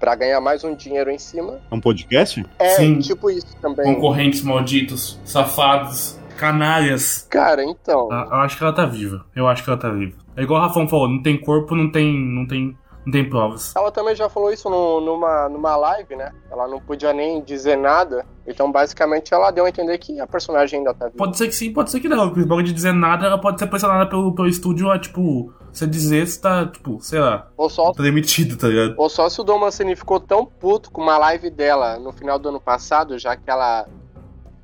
[0.00, 1.60] Pra ganhar mais um dinheiro em cima.
[1.70, 2.44] É um podcast?
[2.58, 2.98] É, Sim.
[2.98, 3.94] tipo isso também.
[3.94, 7.26] Concorrentes malditos, safados, canalhas.
[7.30, 8.08] Cara, então.
[8.10, 9.24] Ah, Eu acho que ela tá viva.
[9.34, 10.16] Eu acho que ela tá viva.
[10.36, 12.12] É igual o Rafão falou, não tem corpo, não tem.
[12.12, 12.76] não tem.
[13.06, 13.74] não tem provas.
[13.76, 16.32] Ela também já falou isso no- numa, numa live, né?
[16.50, 18.26] Ela não podia nem dizer nada.
[18.46, 21.16] Então, basicamente, ela deu a entender que a personagem ainda tá viva.
[21.18, 22.28] Pode ser que sim, pode ser que não.
[22.28, 25.86] Porque bagulho de dizer nada, ela pode ser pressionada pelo, pelo estúdio a, tipo, você
[25.86, 28.94] dizer se tá, tipo, sei lá, Ou só, tá demitido, tá ligado?
[28.98, 32.38] ou só se o Dom Mancini ficou tão puto com uma live dela no final
[32.38, 33.86] do ano passado, já que ela.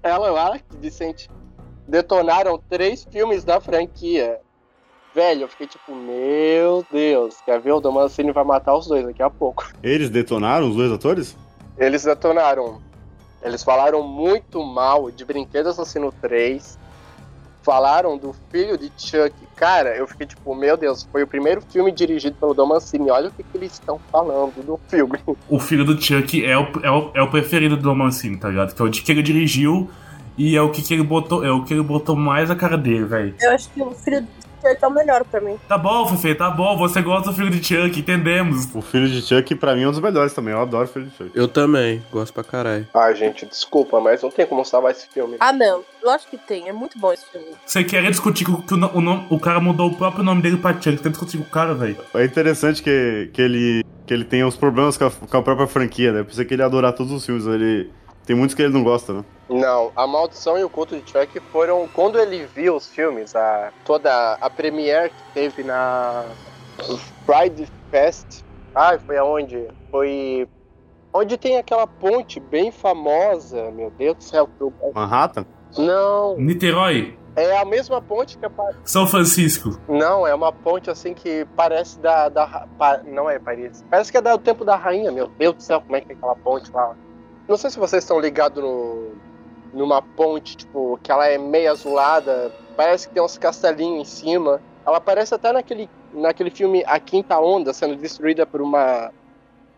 [0.03, 1.31] Ela e o Alex Vicente
[1.87, 4.39] detonaram três filmes da franquia.
[5.14, 7.72] Velho, eu fiquei tipo, meu Deus, quer ver?
[7.72, 9.66] O Dom Mancini vai matar os dois daqui a pouco.
[9.83, 11.37] Eles detonaram os dois atores?
[11.76, 12.81] Eles detonaram.
[13.43, 16.78] Eles falaram muito mal de Brinquedo Assassino 3.
[17.62, 19.32] Falaram do filho de Chuck.
[19.55, 23.11] Cara, eu fiquei tipo, meu Deus, foi o primeiro filme dirigido pelo Dom Mancini.
[23.11, 25.18] Olha o que, que eles estão falando do filme.
[25.49, 28.74] O filho do Chuck é o, é o, é o preferido do Mancini, tá ligado?
[28.74, 29.91] Que é o de que ele dirigiu
[30.39, 32.78] e é o que, que ele botou, é o que ele botou mais a cara
[32.78, 33.34] dele, velho.
[33.41, 34.26] Eu acho que o filho
[34.70, 35.56] Chuck é o melhor pra mim.
[35.68, 38.68] Tá bom, Fefe, tá bom, você gosta do filho de Chuck, entendemos.
[38.74, 40.52] O filho de Chuck, pra mim, é um dos melhores também.
[40.54, 41.30] Eu adoro o filho de Chuck.
[41.34, 42.86] Eu também, gosto pra caralho.
[42.94, 45.36] Ai, gente, desculpa, mas não tem como salvar esse filme.
[45.40, 45.82] Ah, não.
[46.02, 46.68] Lógico que tem.
[46.68, 47.46] É muito bom esse filme.
[47.66, 50.22] Você querer discutir que, o- que o, no- o, nome- o cara mudou o próprio
[50.24, 51.96] nome dele pra Chuck, tem que discutir com o cara, velho.
[52.14, 55.66] É interessante que, que, ele, que ele tem os problemas com a, com a própria
[55.66, 56.20] franquia, né?
[56.20, 57.46] Eu pensei que ele ia adorar todos os filmes.
[57.46, 57.90] Ele,
[58.29, 59.24] tem muitos que ele não gosta, né?
[59.49, 63.72] Não, a maldição e o culto de Chuck foram quando ele viu os filmes, a
[63.87, 66.26] toda a premiere que teve na
[67.24, 68.45] Pride Fest.
[68.74, 69.66] Ai, foi aonde?
[69.91, 70.47] Foi
[71.11, 74.47] Onde tem aquela ponte bem famosa, meu Deus do céu.
[74.95, 75.47] Manhattan?
[75.79, 78.79] Não, Niterói, é a mesma ponte que aparece.
[78.85, 79.81] São Francisco.
[79.89, 82.29] Não, é uma ponte assim que parece da.
[82.29, 83.83] da pa- não é Paris.
[83.91, 86.14] Parece que é do tempo da rainha, meu Deus do céu, como é que é
[86.14, 86.95] aquela ponte lá?
[87.49, 89.12] Não sei se vocês estão ligados no,
[89.72, 94.61] numa ponte, tipo, que ela é meio azulada, parece que tem uns castelinhos em cima.
[94.86, 99.11] Ela parece até naquele, naquele filme A Quinta Onda sendo destruída por uma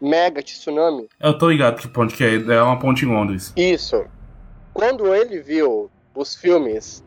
[0.01, 1.09] mega tsunami.
[1.21, 2.35] Eu tô ligado que ponte que é.
[2.35, 3.53] É uma ponte em Londres.
[3.57, 4.05] Isso.
[4.73, 7.05] Quando ele viu os filmes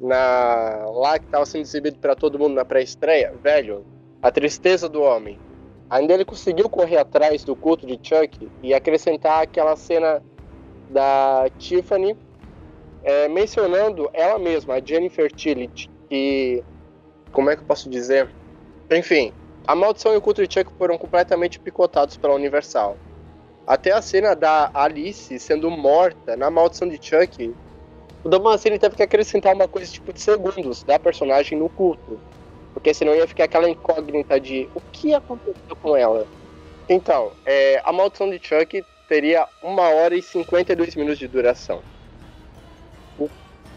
[0.00, 3.84] na lá que tava sendo exibido pra todo mundo na pré-estreia, velho,
[4.22, 5.38] a tristeza do homem.
[5.90, 10.22] Ainda ele conseguiu correr atrás do culto de Chuck e acrescentar aquela cena
[10.90, 12.16] da Tiffany
[13.02, 16.62] é, mencionando ela mesma, a Jennifer Tillich, que
[17.32, 18.28] como é que eu posso dizer?
[18.90, 19.32] Enfim,
[19.66, 22.96] a maldição e o culto de Chuck foram completamente picotados pela Universal.
[23.66, 27.54] Até a cena da Alice sendo morta na maldição de Chuck,
[28.24, 32.18] o Damascene teve que acrescentar uma coisa tipo de segundos da personagem no culto.
[32.78, 36.28] Porque senão ia ficar aquela incógnita de o que aconteceu com ela.
[36.88, 41.82] Então, é, a maldição de Chuck teria 1 hora e 52 minutos de duração.
[43.18, 43.28] O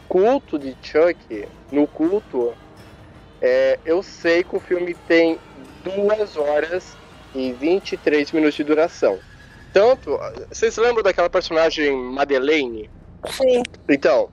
[0.08, 2.54] culto de Chuck, no culto,
[3.42, 5.40] é, eu sei que o filme tem
[5.84, 6.96] 2 horas
[7.34, 9.18] e 23 minutos de duração.
[9.74, 12.88] Tanto, vocês lembram daquela personagem Madeleine?
[13.32, 13.64] Sim.
[13.90, 14.30] Então,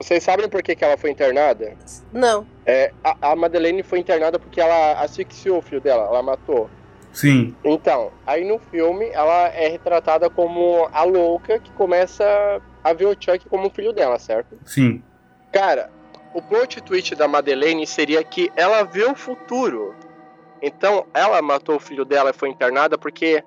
[0.00, 1.76] vocês sabem por que, que ela foi internada?
[2.12, 2.46] Não.
[2.64, 6.70] É, a, a Madeleine foi internada porque ela asfixiou o filho dela, ela matou.
[7.12, 7.54] Sim.
[7.64, 12.24] Então, aí no filme ela é retratada como a louca que começa
[12.84, 14.56] a ver o Chuck como um filho dela, certo?
[14.64, 15.02] Sim.
[15.52, 15.90] Cara,
[16.32, 19.94] o plot twist da Madeleine seria que ela vê o futuro.
[20.62, 23.42] Então, ela matou o filho dela e foi internada porque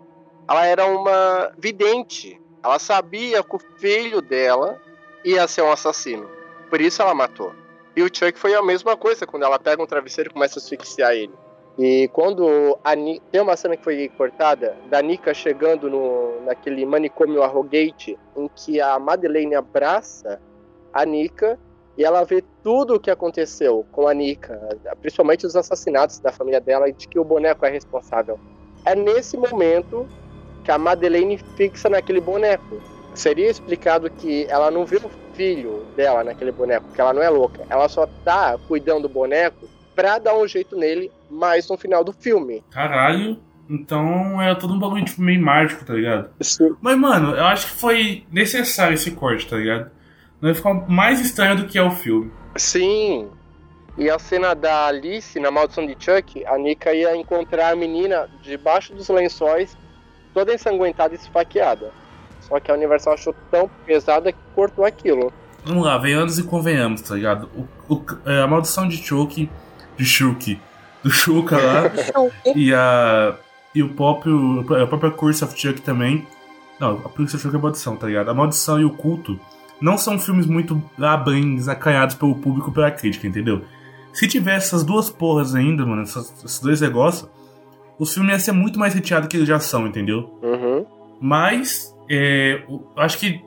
[0.49, 2.41] ela era uma vidente.
[2.63, 4.81] Ela sabia que o filho dela
[5.23, 6.40] ia ser um assassino.
[6.71, 7.53] Por isso ela matou.
[7.93, 10.61] E o Chuck foi a mesma coisa, quando ela pega um travesseiro e começa a
[10.61, 11.33] asfixiar ele.
[11.77, 13.21] E quando Ni...
[13.29, 18.79] tem uma cena que foi cortada da Nika chegando no, naquele manicômio arrogante em que
[18.79, 20.41] a Madeleine abraça
[20.93, 21.59] a Nika
[21.97, 24.57] e ela vê tudo o que aconteceu com a Nika,
[25.01, 28.39] principalmente os assassinatos da família dela e de que o boneco é responsável.
[28.85, 30.07] É nesse momento
[30.63, 32.81] que a Madeleine fixa naquele boneco.
[33.13, 34.85] Seria explicado que ela não o
[35.41, 37.65] filho dela naquele boneco, que ela não é louca.
[37.67, 42.13] Ela só tá cuidando do boneco pra dar um jeito nele mais no final do
[42.13, 42.63] filme.
[42.69, 43.39] Caralho.
[43.67, 46.29] Então era todo um bagulho tipo, meio mágico, tá ligado?
[46.41, 46.75] Sim.
[46.79, 49.89] Mas, mano, eu acho que foi necessário esse corte, tá ligado?
[50.39, 52.31] Não ia ficar mais estranho do que é o filme.
[52.55, 53.29] Sim.
[53.97, 58.29] E a cena da Alice na Maldição de Chuck, a Nika ia encontrar a menina
[58.43, 59.75] debaixo dos lençóis,
[60.33, 61.91] toda ensanguentada e esfaqueada.
[62.51, 65.31] Só que a Universal achou tão pesada que cortou aquilo.
[65.65, 67.49] Vamos lá, venhamos e convenhamos, tá ligado?
[67.87, 69.49] O, o- é, a maldição de Chuck,
[69.97, 70.59] de Chuck,
[71.01, 71.83] do Chuka lá,
[72.55, 73.35] e a.
[73.73, 74.65] E o próprio.
[74.83, 76.27] A própria Curse of Chuck também.
[76.77, 78.29] Não, a Curse of Chuck é a maldição, tá ligado?
[78.29, 79.39] A maldição e o culto
[79.79, 83.61] não são filmes muito ah, bem acanhados pelo público e pela crítica, entendeu?
[84.13, 87.29] Se tivesse essas duas porras ainda, mano, essas- esses dois negócios,
[87.97, 90.37] os filmes iam ser muito mais reteados que eles já são, entendeu?
[90.43, 90.85] Uhum.
[91.21, 92.63] Mas, é,
[92.97, 93.41] acho que.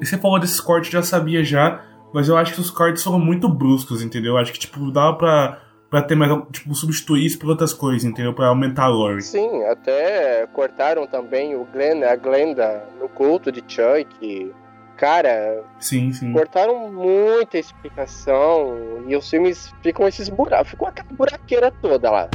[0.00, 1.84] Você falou desses cortes, eu já sabia já.
[2.12, 4.32] Mas eu acho que os cortes foram muito bruscos, entendeu?
[4.32, 6.30] Eu acho que, tipo, dava pra, pra ter mais.
[6.50, 8.32] Tipo, substituir isso por outras coisas, entendeu?
[8.32, 9.20] Pra aumentar a lore.
[9.22, 14.52] Sim, até cortaram também o Glenn, a Glenda no culto de Chuck.
[14.96, 16.32] Cara, Sim, sim.
[16.32, 22.28] cortaram muita explicação e os filmes ficam esses buracos, ficou aquela buraqueira toda lá.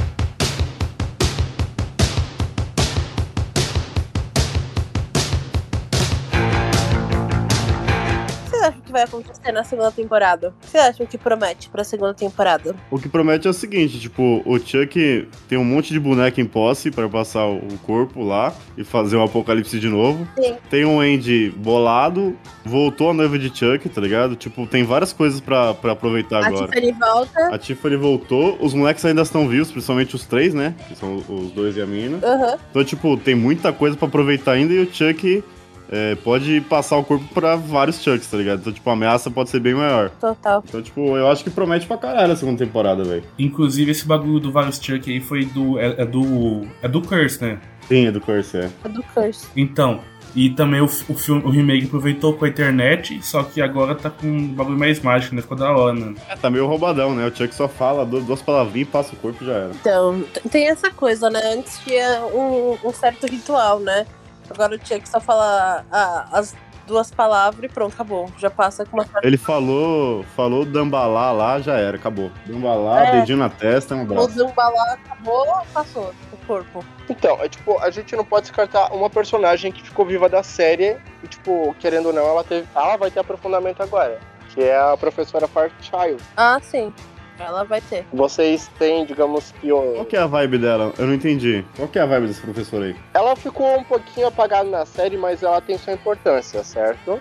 [8.94, 10.48] Vai acontecer na segunda temporada?
[10.48, 12.74] O que vocês acham que promete pra segunda temporada?
[12.90, 16.46] O que promete é o seguinte, tipo, o Chuck tem um monte de boneca em
[16.46, 20.26] posse pra passar o corpo lá e fazer um apocalipse de novo.
[20.40, 20.54] Sim.
[20.70, 24.36] Tem um Andy bolado, voltou a noiva de Chuck, tá ligado?
[24.36, 26.68] Tipo, tem várias coisas pra, pra aproveitar A agora.
[26.68, 27.46] Tiffany volta.
[27.52, 30.72] A Tiffany voltou, os moleques ainda estão vivos, principalmente os três, né?
[30.86, 32.18] Que são os dois e a mina.
[32.24, 32.56] Aham.
[32.70, 35.42] Então, tipo, tem muita coisa pra aproveitar ainda e o Chuck
[35.90, 38.60] é, pode passar o corpo pra vários Chucks, tá ligado?
[38.60, 40.10] Então, tipo, a ameaça pode ser bem maior.
[40.20, 40.62] Total.
[40.66, 43.22] Então, tipo, eu acho que promete pra caralho a segunda temporada, velho.
[43.38, 45.78] Inclusive, esse bagulho do vários Chuck aí foi do.
[45.78, 46.66] É, é do.
[46.82, 47.58] É do Curse, né?
[47.88, 48.70] Sim, é do Curse, é.
[48.84, 49.46] É do Curse.
[49.56, 50.00] Então.
[50.36, 54.10] E também o, o filme, o remake aproveitou com a internet, só que agora tá
[54.10, 55.42] com um bagulho mais mágico, né?
[55.42, 56.12] Ficou da hora, né?
[56.28, 57.24] É, tá meio roubadão, né?
[57.24, 59.70] O Chuck só fala du- duas palavrinhas e passa o corpo e já era.
[59.80, 61.40] Então, tem essa coisa, né?
[61.56, 64.06] Antes tinha um, um certo ritual, né?
[64.50, 66.54] Agora o Chuck só fala ah, as
[66.86, 68.30] duas palavras e pronto, acabou.
[68.38, 72.30] Já passa com uma Ele falou, falou Dambalá lá, já era, acabou.
[72.46, 73.20] Dambalá, É.
[73.20, 74.30] dedinho na testa, um O abraço.
[74.30, 76.84] Zambalá acabou, passou o corpo.
[77.08, 80.96] Então, é tipo, a gente não pode descartar uma personagem que ficou viva da série
[81.22, 84.18] e, tipo, querendo ou não, ela, teve, ela vai ter aprofundamento agora.
[84.50, 86.22] Que é a professora Fairchild.
[86.36, 86.92] Ah, sim.
[87.38, 88.06] Ela vai ter.
[88.12, 89.72] Vocês têm, digamos que.
[89.72, 90.92] o- Qual que é a vibe dela?
[90.98, 91.64] Eu não entendi.
[91.76, 92.94] Qual que é a vibe desse professor aí?
[93.12, 97.20] Ela ficou um pouquinho apagada na série, mas ela tem sua importância, certo?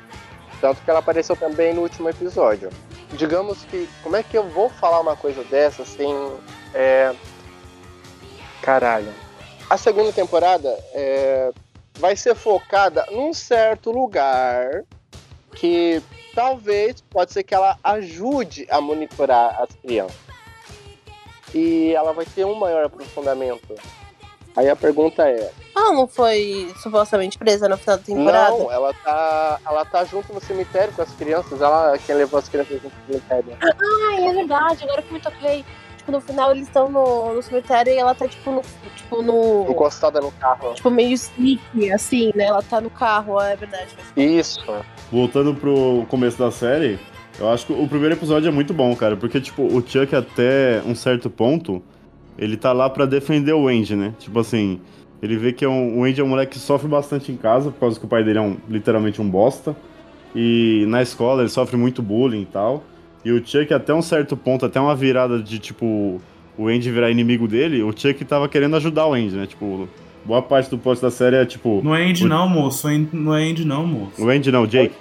[0.61, 2.69] Tanto que ela apareceu também no último episódio.
[3.13, 3.89] Digamos que.
[4.03, 6.13] Como é que eu vou falar uma coisa dessa sem.
[6.73, 7.13] É.
[8.61, 9.11] Caralho.
[9.69, 11.51] A segunda temporada é,
[11.99, 14.83] vai ser focada num certo lugar
[15.55, 16.01] que
[16.33, 20.17] talvez pode ser que ela ajude a monitorar as crianças.
[21.53, 23.75] E ela vai ter um maior aprofundamento.
[24.55, 28.49] Aí a pergunta é, Ela não foi supostamente presa no final da temporada?
[28.51, 31.59] não, ela tá, ela tá junto no cemitério com as crianças.
[31.59, 33.57] Ela é quem levou as crianças junto no cemitério.
[33.61, 35.65] Ai, é verdade, agora que eu me toquei.
[35.97, 38.61] Tipo, no final eles estão no, no cemitério e ela tá, tipo, no.
[38.95, 39.65] Tipo, no.
[39.71, 40.73] Encostada no carro.
[40.73, 42.45] Tipo, meio sneak, assim, né?
[42.45, 43.95] Ela tá no carro, é verdade.
[44.15, 44.61] Isso.
[45.11, 46.97] Voltando pro começo da série,
[47.39, 50.81] eu acho que o primeiro episódio é muito bom, cara, porque, tipo, o Chuck até
[50.85, 51.81] um certo ponto,
[52.37, 54.13] ele tá lá pra defender o Andy, né?
[54.19, 54.79] Tipo assim,
[55.21, 57.71] ele vê que é um, o Andy é um moleque que sofre bastante em casa,
[57.71, 59.75] por causa que o pai dele é um, literalmente um bosta,
[60.35, 62.83] e na escola ele sofre muito bullying e tal,
[63.23, 66.19] e o Chuck até um certo ponto, até uma virada de, tipo,
[66.57, 69.45] o Andy virar inimigo dele, o Chuck tava querendo ajudar o Andy, né?
[69.45, 69.87] Tipo,
[70.25, 71.81] boa parte do plot da série é, tipo...
[71.83, 72.87] Não é Andy o- não, moço.
[73.11, 74.23] Não é Andy não, moço.
[74.23, 74.65] o Andy não.
[74.65, 74.93] Jake.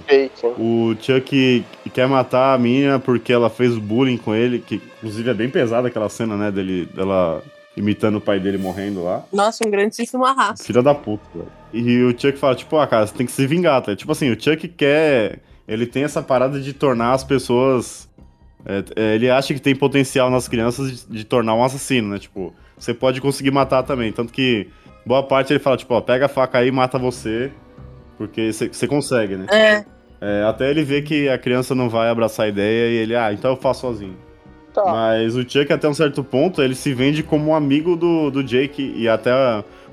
[0.59, 5.35] O Chuck quer matar a menina porque ela fez bullying com ele, que inclusive é
[5.35, 7.43] bem pesada aquela cena, né, dele, dela
[7.77, 9.25] imitando o pai dele morrendo lá.
[9.33, 10.65] Nossa, um grandíssimo arrasto.
[10.65, 11.49] Filha da puta, velho.
[11.73, 13.97] E o Chuck fala, tipo, ah, cara, você tem que se vingar, tá?
[13.97, 15.39] Tipo assim, o Chuck quer.
[15.67, 18.09] Ele tem essa parada de tornar as pessoas.
[18.67, 22.19] é, é, ele acha que tem potencial nas crianças de, de tornar um assassino, né?
[22.19, 24.13] Tipo, você pode conseguir matar também.
[24.13, 24.67] Tanto que
[25.05, 27.53] boa parte ele fala, tipo, ó, pega a faca aí e mata você.
[28.17, 29.47] Porque você consegue, né?
[29.51, 29.85] É.
[30.21, 33.33] É, até ele vê que a criança não vai abraçar a ideia e ele, ah,
[33.33, 34.17] então eu faço sozinho.
[34.73, 34.85] Tá.
[34.85, 38.43] Mas o Chuck, até um certo ponto, ele se vende como um amigo do, do
[38.43, 38.95] Jake.
[38.97, 39.33] E até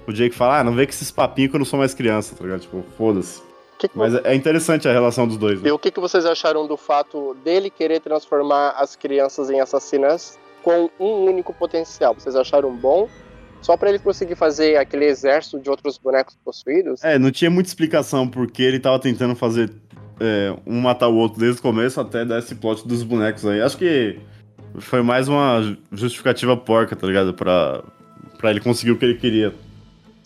[0.08, 2.36] o Jake fala, ah, não vê que esses papinhos que eu não sou mais criança,
[2.36, 2.62] tá ligado?
[2.62, 3.42] Tipo, foda-se.
[3.80, 5.70] Que Mas é interessante a relação dos dois, né?
[5.70, 10.38] E o que, que vocês acharam do fato dele querer transformar as crianças em assassinas
[10.62, 12.14] com um único potencial?
[12.14, 13.08] Vocês acharam bom?
[13.62, 17.04] Só pra ele conseguir fazer aquele exército de outros bonecos possuídos?
[17.04, 19.72] É, não tinha muita explicação porque ele tava tentando fazer
[20.20, 23.62] é, um matar o outro desde o começo até dar esse plot dos bonecos aí.
[23.62, 24.20] Acho que
[24.76, 27.34] foi mais uma justificativa porca, tá ligado?
[27.34, 27.84] Pra,
[28.38, 29.54] pra ele conseguir o que ele queria.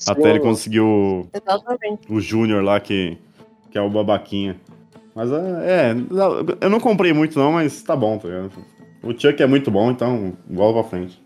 [0.07, 2.11] Até ele conseguir o, Exatamente.
[2.11, 3.17] o Júnior lá, que,
[3.71, 4.57] que é o babaquinha.
[5.15, 5.95] Mas é, é,
[6.59, 8.51] eu não comprei muito não, mas tá bom, tá ligado?
[9.03, 11.22] O Chuck é muito bom, então bola pra frente.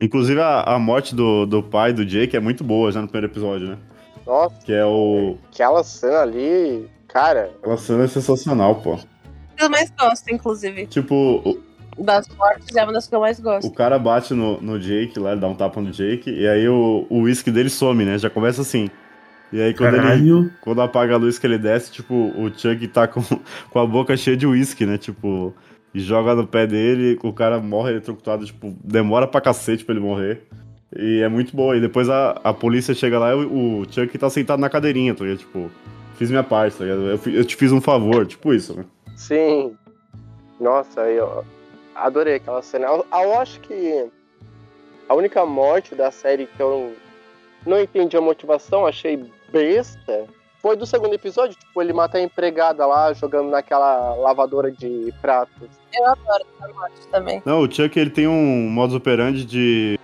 [0.00, 3.32] Inclusive a, a morte do, do pai do Jake é muito boa já no primeiro
[3.32, 3.78] episódio, né?
[4.26, 5.36] Nossa, Que é o.
[5.52, 8.98] aquela cena ali, cara, Aquela cena é sensacional, pô.
[9.58, 10.86] Eu mais gosto, inclusive.
[10.86, 11.58] Tipo, o,
[12.02, 13.66] Das mortes é uma das que eu mais gosto.
[13.66, 16.68] o cara bate no, no Jake lá, ele dá um tapa no Jake, e aí
[16.68, 18.18] o o uísque dele some, né?
[18.18, 18.88] Já começa assim.
[19.52, 20.02] E aí quando ele.
[20.02, 20.52] Caralho.
[20.60, 23.22] Quando apaga a luz que ele desce, tipo, o Chuck tá com,
[23.70, 24.96] com a boca cheia de uísque, né?
[24.98, 25.52] Tipo,
[25.98, 30.42] joga no pé dele, o cara morre eletrocutado, tipo, demora pra cacete pra ele morrer.
[30.96, 31.76] E é muito boa.
[31.76, 35.14] E depois a, a polícia chega lá e o, o Chuck tá sentado na cadeirinha,
[35.14, 35.38] tá ligado?
[35.40, 35.70] Tipo,
[36.16, 37.02] fiz minha parte, tá ligado?
[37.02, 38.84] Eu, eu te fiz um favor, tipo isso, né?
[39.16, 39.76] sim.
[40.60, 41.44] Nossa, eu
[41.94, 42.86] adorei aquela cena.
[42.86, 44.08] Eu, eu acho que
[45.08, 46.94] a única morte da série que eu
[47.66, 50.26] não entendi a motivação, achei besta,
[50.68, 51.56] foi do segundo episódio.
[51.58, 55.68] Tipo, ele mata a empregada lá, jogando naquela lavadora de pratos.
[55.94, 57.42] Eu adoro essa morte também.
[57.46, 59.98] Não, o Chuck ele tem um modus operandi de.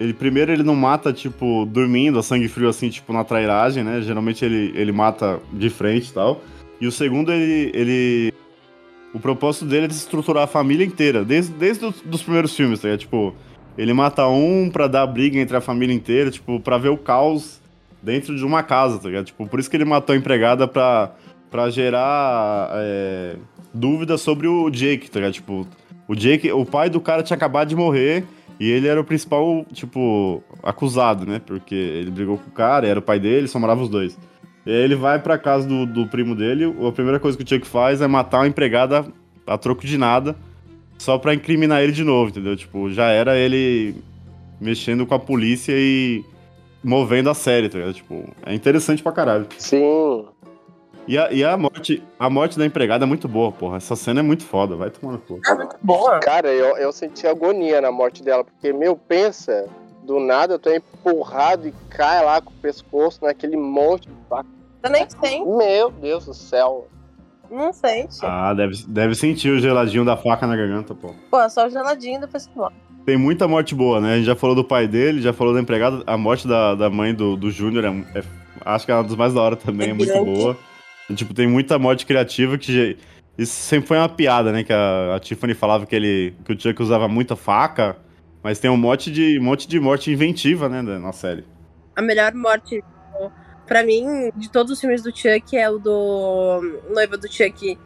[0.00, 4.00] Ele, primeiro ele não mata, tipo, dormindo, a sangue frio, assim, tipo, na trairagem, né?
[4.00, 6.40] Geralmente ele, ele mata de frente e tal.
[6.80, 7.70] E o segundo, ele.
[7.74, 8.34] ele...
[9.12, 12.96] O propósito dele é desestruturar a família inteira, desde, desde os dos primeiros filmes, tá?
[12.96, 13.34] Tipo,
[13.76, 17.58] ele mata um pra dar briga entre a família inteira, tipo, pra ver o caos
[18.02, 19.26] dentro de uma casa, tá ligado?
[19.26, 21.12] Tipo, por isso que ele matou a empregada pra,
[21.50, 23.36] pra gerar é,
[23.72, 25.34] dúvidas sobre o Jake, tá ligado?
[25.34, 25.66] Tipo,
[26.06, 28.24] o Jake, o pai do cara tinha acabado de morrer
[28.58, 31.40] e ele era o principal, tipo, acusado, né?
[31.44, 34.18] Porque ele brigou com o cara, era o pai dele, só moravam os dois.
[34.66, 37.48] E aí ele vai pra casa do, do primo dele, a primeira coisa que o
[37.48, 39.06] Chuck faz é matar uma empregada
[39.46, 40.36] a troco de nada,
[40.98, 42.56] só pra incriminar ele de novo, entendeu?
[42.56, 43.94] Tipo, já era ele
[44.60, 46.24] mexendo com a polícia e,
[46.82, 47.94] movendo a série, tá ligado?
[47.94, 49.46] Tipo, é interessante pra caralho.
[49.58, 50.26] Sim.
[51.06, 53.78] E a, e a morte, a morte da empregada é muito boa, porra.
[53.78, 55.40] Essa cena é muito foda, vai tomar no cu.
[55.82, 56.20] Boa.
[56.20, 59.66] Cara, eu, eu senti agonia na morte dela, porque, meu, pensa,
[60.02, 64.48] do nada tu é empurrado e cai lá com o pescoço naquele monte de faca.
[64.82, 66.86] Você nem sente, Meu Deus do céu.
[67.50, 68.18] não sente.
[68.22, 71.14] Ah, deve, deve sentir o geladinho da faca na garganta, pô.
[71.30, 72.74] Pô, só o geladinho depois que morre.
[73.08, 74.12] Tem muita morte boa, né?
[74.12, 76.02] A gente já falou do pai dele, já falou da empregada.
[76.06, 78.22] A morte da, da mãe do, do Júnior é, é-
[78.66, 80.54] acho que é uma das mais da hora também, é, muito boa.
[81.08, 82.98] E, tipo, tem muita morte criativa que.
[83.38, 84.62] Isso sempre foi uma piada, né?
[84.62, 87.96] Que a, a Tiffany falava que, ele, que o Chuck usava muita faca,
[88.42, 91.44] mas tem um monte de, um monte de morte inventiva, né, na série.
[91.96, 92.84] A melhor morte,
[93.66, 96.60] pra mim, de todos os filmes do Chuck é o do
[96.92, 97.78] noiva do Chuck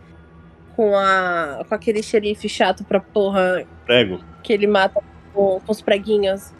[0.75, 4.19] com, a, com aquele xerife chato pra porra Prego.
[4.43, 5.01] que ele mata
[5.33, 6.51] com, com os preguinhos.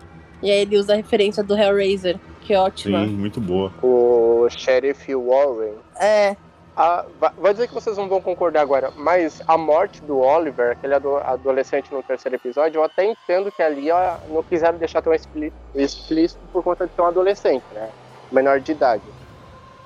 [0.43, 3.05] E aí ele usa a referência do Hellraiser, que é ótima.
[3.07, 3.73] Sim, muito boa.
[3.83, 5.75] O Sheriff Warren.
[6.01, 6.37] É,
[6.75, 10.73] A, va- vou dizer que vocês não vão concordar agora, mas a morte do Oliver,
[10.73, 15.03] aquele ado- adolescente no terceiro episódio, eu até entendo que ali ó, não quiseram deixar
[15.03, 17.91] tão explí- explícito por conta de ser um adolescente, né?
[18.33, 19.03] Menor de idade.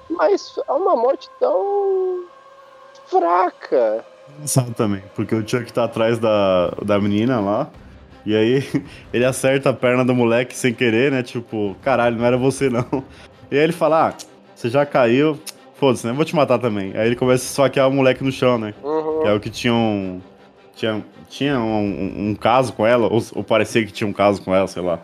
[0.09, 2.25] Mas é uma morte tão
[3.07, 4.05] fraca.
[4.37, 7.69] Engraçado também, porque o Chuck tá atrás da, da menina lá.
[8.27, 8.63] E aí
[9.15, 11.23] ele acerta a perna do moleque sem querer, né?
[11.23, 12.85] Tipo, caralho, não era você não.
[13.51, 14.15] E aí ele fala: Ah,
[14.55, 15.39] você já caiu,
[15.77, 16.13] foda-se, né?
[16.13, 16.93] Vou te matar também.
[16.97, 18.75] Aí ele começa a esfaquear o moleque no chão, né?
[18.83, 19.23] Uhum.
[19.23, 20.21] Que é o que tinha um.
[20.75, 24.43] Tinha, tinha um, um- um caso com ela, ou, ou parecia que tinha um caso
[24.43, 24.99] com ela, sei lá.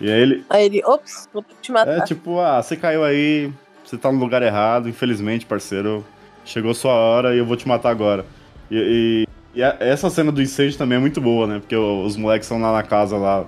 [0.00, 0.44] E aí ele.
[0.48, 1.98] aí ele, ops, vou te matar.
[1.98, 3.52] É tipo, ah, você caiu aí,
[3.84, 6.02] você tá no lugar errado, infelizmente, parceiro.
[6.42, 8.24] Chegou sua hora e eu vou te matar agora.
[8.70, 9.26] E,
[9.60, 11.58] e- a- essa cena do incêndio também é muito boa, né?
[11.60, 13.46] Porque os moleques estão lá na casa, lá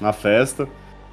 [0.00, 0.68] na festa.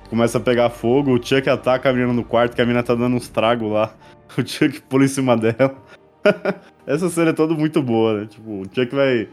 [0.10, 2.94] Começa a pegar fogo, o Chuck ataca a menina no quarto, que a menina tá
[2.94, 3.94] dando uns tragos lá.
[4.38, 5.76] O Chuck pula em cima dela.
[6.88, 8.28] essa cena é toda muito boa, né?
[8.30, 9.28] Tipo, o Chuck vai,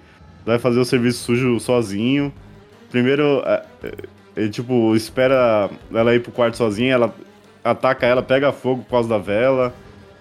[0.44, 2.32] vai fazer o serviço sujo sozinho.
[2.90, 3.92] Primeiro, é, é,
[4.36, 7.14] ele, tipo, espera ela ir pro quarto sozinha, ela
[7.62, 9.72] ataca ela, pega fogo por causa da vela.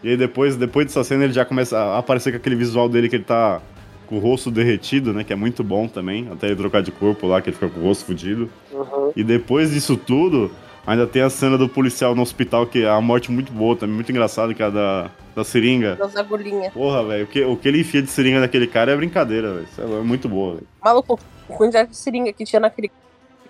[0.04, 3.10] E aí depois, depois dessa cena ele já começa a aparecer com aquele visual dele
[3.10, 3.60] que ele tá
[4.08, 5.24] com o rosto derretido, né?
[5.24, 6.28] Que é muito bom também.
[6.32, 8.50] Até ele trocar de corpo lá, que ele fica com o rosto fudido.
[8.72, 9.12] Uhum.
[9.16, 10.50] E depois disso tudo,
[10.86, 13.96] ainda tem a cena do policial no hospital, que é a morte muito boa também,
[13.96, 15.96] muito engraçada, que é a da, da seringa.
[15.96, 16.74] Das agulhinhas.
[16.74, 20.00] Porra, velho, o que, o que ele enfia de seringa naquele cara é brincadeira, velho.
[20.00, 20.68] É muito boa, velho.
[20.84, 22.90] Maluco, o quantidade de seringa que tinha naquele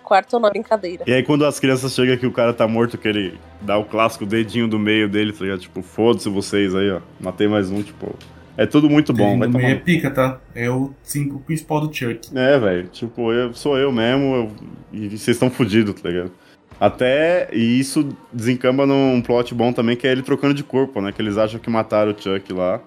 [0.08, 1.04] quarto não é brincadeira.
[1.06, 3.84] E aí quando as crianças chegam que o cara tá morto, que ele dá o
[3.84, 5.60] clássico dedinho do meio dele, tá ligado?
[5.60, 7.00] Tipo, foda-se vocês aí, ó.
[7.20, 8.14] Matei mais um, tipo.
[8.58, 9.70] É tudo muito bom, vai no tomar.
[9.70, 10.40] é pica, tá?
[10.54, 12.28] É o símbolo principal do Chuck.
[12.36, 12.88] É, velho.
[12.88, 14.50] Tipo, eu sou eu mesmo eu-
[14.92, 16.32] e vocês estão fodidos, tá ligado?
[16.80, 17.48] Até.
[17.52, 21.12] E isso desencamba num plot bom também, que é ele trocando de corpo, né?
[21.12, 22.80] Que eles acham que mataram o Chuck lá.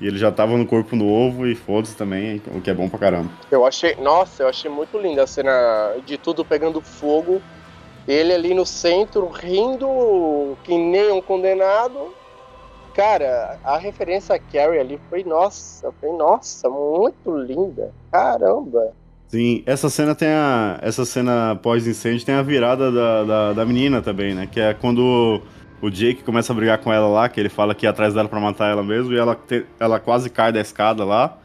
[0.00, 2.98] E ele já tava no corpo novo e foda-se também, o que é bom pra
[2.98, 3.30] caramba.
[3.50, 7.40] Eu achei, nossa, eu achei muito linda a cena de tudo pegando fogo.
[8.06, 12.14] Ele ali no centro, rindo que nem um condenado.
[12.96, 17.92] Cara, a referência a Carrie ali foi, nossa, foi, nossa, muito linda.
[18.10, 18.92] Caramba.
[19.28, 20.78] Sim, essa cena tem a.
[20.80, 24.48] Essa cena pós-incêndio tem a virada da, da, da menina também, né?
[24.50, 25.42] Que é quando
[25.82, 28.28] o Jake começa a brigar com ela lá, que ele fala que ia atrás dela
[28.30, 31.36] pra matar ela mesmo, e ela, te- ela quase cai da escada lá.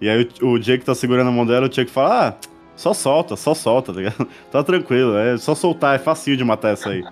[0.00, 2.34] E aí o, o Jake tá segurando a mão dela, o Jake fala, ah,
[2.76, 4.28] só solta, só solta, tá ligado?
[4.52, 7.02] Tá tranquilo, é só soltar, é facinho de matar essa aí.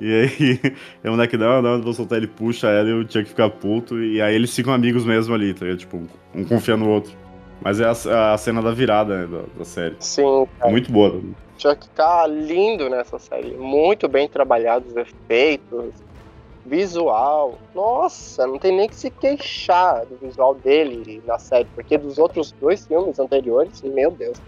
[0.00, 0.60] E aí
[1.04, 4.20] o moleque, não, não, vou soltar, ele puxa ela e o Jake fica puto, e
[4.20, 5.78] aí eles ficam amigos mesmo ali, tá ligado?
[5.78, 6.02] Tipo,
[6.34, 7.12] um confia no outro.
[7.60, 9.96] Mas é a, a cena da virada né, da, da série.
[9.98, 11.20] Sim, É muito boa.
[11.58, 13.56] Chuck tá lindo nessa série.
[13.56, 15.94] Muito bem trabalhados os efeitos,
[16.66, 17.58] visual.
[17.74, 22.52] Nossa, não tem nem que se queixar do visual dele na série, porque dos outros
[22.52, 24.38] dois filmes anteriores, meu Deus,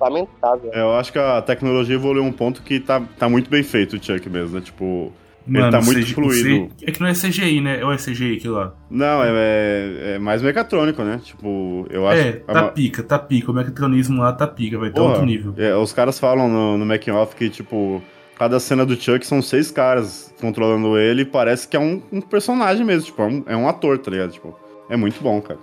[0.00, 0.70] lamentável.
[0.72, 3.96] É, eu acho que a tecnologia evoluiu um ponto que tá, tá muito bem feito
[3.96, 4.62] o Chuck mesmo, né?
[4.62, 5.12] Tipo,
[5.48, 6.72] ele tá muito CG fluido.
[6.82, 7.84] É que não é CGI, né?
[7.84, 8.72] Ou é CGI aquilo lá?
[8.90, 11.20] Não, é, é, é mais mecatrônico, né?
[11.24, 13.50] Tipo, eu acho É, tá ma- pica, tá pica.
[13.50, 15.54] O mecatronismo lá tá pica, vai tá Porra, outro nível.
[15.56, 18.02] é, os caras falam no, no making off que, tipo,
[18.38, 22.20] cada cena do Chuck são seis caras controlando ele e parece que é um, um
[22.20, 24.32] personagem mesmo, tipo, é um, é um ator, tá ligado?
[24.32, 24.56] Tipo,
[24.88, 25.58] é muito bom, cara.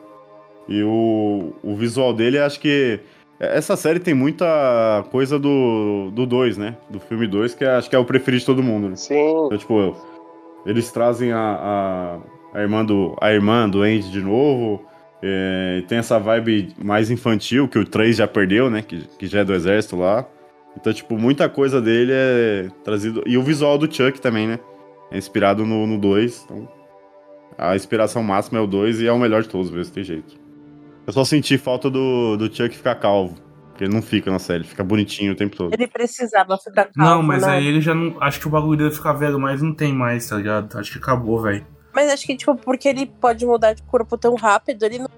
[0.69, 2.99] E o, o visual dele, acho que.
[3.39, 6.75] Essa série tem muita coisa do 2, do dois, né?
[6.89, 8.95] Do filme 2, que é- acho que é o preferido de todo mundo, né?
[8.95, 9.13] Sim,
[9.45, 9.95] Então, tipo,
[10.65, 12.19] eles trazem a,
[12.53, 14.83] a, a irmã do a irmã do Andy de novo.
[15.21, 18.81] é, tem essa vibe mais infantil que o 3 já perdeu, né?
[18.81, 20.25] Que, que já é do exército lá.
[20.79, 23.23] Então, tipo, muita coisa dele é trazido.
[23.25, 24.59] E o visual do Chuck também, né?
[25.11, 26.43] É inspirado no 2.
[26.45, 26.67] Então,
[27.57, 30.35] a inspiração máxima é o 2 e é o melhor de todos, mesmo, tem jeito.
[31.08, 33.36] Eu só senti falta do, do Chuck ficar calvo.
[33.70, 35.74] Porque ele não fica na série, fica bonitinho o tempo todo.
[35.74, 37.53] Ele precisava ficar calmo, Não, mas né?
[37.53, 38.22] aí ele já não.
[38.22, 40.78] Acho que o bagulho dele ficar velho, mas não tem mais, tá ligado?
[40.78, 41.66] Acho que acabou, velho.
[41.93, 45.10] Mas acho que, tipo, porque ele pode mudar de corpo tão rápido, ele não,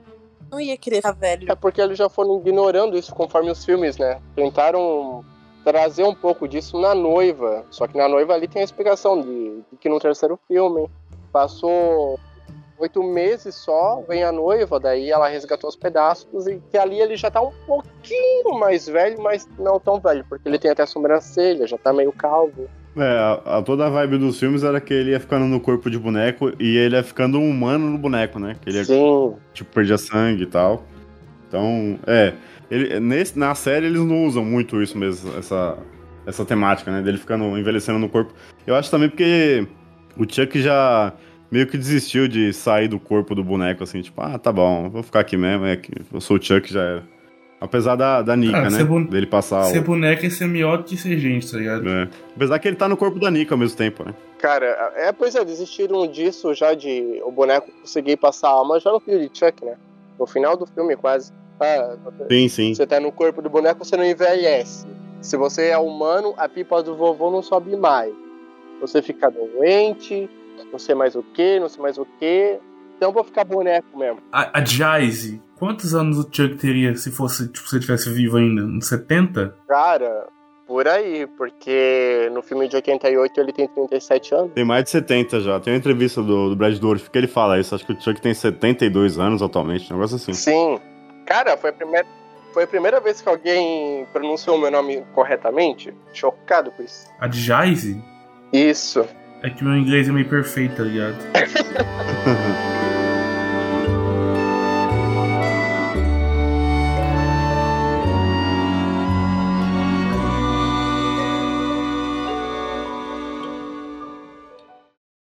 [0.52, 1.52] não ia querer ficar velho.
[1.52, 4.20] É porque eles já foram ignorando isso conforme os filmes, né?
[4.36, 5.24] Tentaram
[5.64, 7.66] trazer um pouco disso na noiva.
[7.72, 10.88] Só que na noiva ali tem a explicação de, de que no terceiro filme
[11.32, 12.20] passou
[12.80, 17.16] oito meses só, vem a noiva, daí ela resgatou os pedaços e que ali ele
[17.18, 21.68] já tá um pouquinho mais velho, mas não tão velho, porque ele tem até sobrancelha,
[21.68, 22.68] já tá meio calvo.
[22.98, 25.90] É, a, a- toda a vibe dos filmes era que ele ia ficando no corpo
[25.90, 28.56] de boneco e ele ia ficando um humano no boneco, né?
[28.62, 29.36] Que ele ia, Sim.
[29.54, 30.84] tipo, perdia sangue e tal.
[31.48, 32.34] Então, é.
[32.70, 35.78] Ele, nesse, na série eles não usam muito isso mesmo, essa,
[36.26, 37.02] essa temática, né?
[37.02, 38.34] Dele ficando envelhecendo no corpo.
[38.66, 39.68] Eu acho também porque
[40.18, 41.14] o Chuck já
[41.52, 45.04] meio que desistiu de sair do corpo do boneco, assim, tipo, ah, tá bom, vou
[45.04, 47.04] ficar aqui mesmo, é que eu sou o Chuck, já era.
[47.62, 49.06] Apesar da, da Nika, Cara, né?
[49.10, 49.84] Dele passar Ser o.
[49.84, 51.90] boneco é ser melhor que ser gente, tá ligado?
[51.90, 52.08] É.
[52.34, 54.14] Apesar que ele tá no corpo da Nika ao mesmo tempo, né?
[54.38, 58.90] Cara, é, pois é, desistiram disso já de o boneco conseguir passar a alma já
[58.94, 59.76] no filme de Chuck, né?
[60.18, 61.34] No final do filme, quase.
[61.60, 61.98] Ah,
[62.32, 62.74] Sim, sim.
[62.74, 64.88] Você tá no corpo do boneco, você não envelhece.
[65.22, 68.14] Se você é humano, a pipa do vovô não sobe mais.
[68.80, 70.30] Você fica doente,
[70.72, 72.60] não sei mais o que, não sei mais o que.
[72.98, 74.20] Então eu vou ficar boneco mesmo.
[74.32, 78.38] A, a Jayce, quantos anos o Chuck teria se fosse, tipo, se ele tivesse vivo
[78.38, 78.64] ainda?
[78.64, 79.56] Uns 70?
[79.68, 80.28] Cara,
[80.68, 84.52] por aí, porque no filme de 88 ele tem 37 anos.
[84.54, 85.60] Tem mais de 70 já.
[85.60, 87.74] Tem uma entrevista do, do Brad Dourif que ele fala isso.
[87.74, 90.34] Acho que o Chuck tem 72 anos atualmente, um negócio assim.
[90.34, 90.80] Sim.
[91.26, 92.08] Cara, foi a primeira,
[92.54, 95.94] foi a primeira vez que alguém pronunciou o meu nome corretamente.
[96.14, 97.08] Chocado com isso.
[97.20, 98.00] A Jayce?
[98.54, 99.08] Isso.
[99.42, 101.16] É que meu inglês é meio perfeito, tá ligado?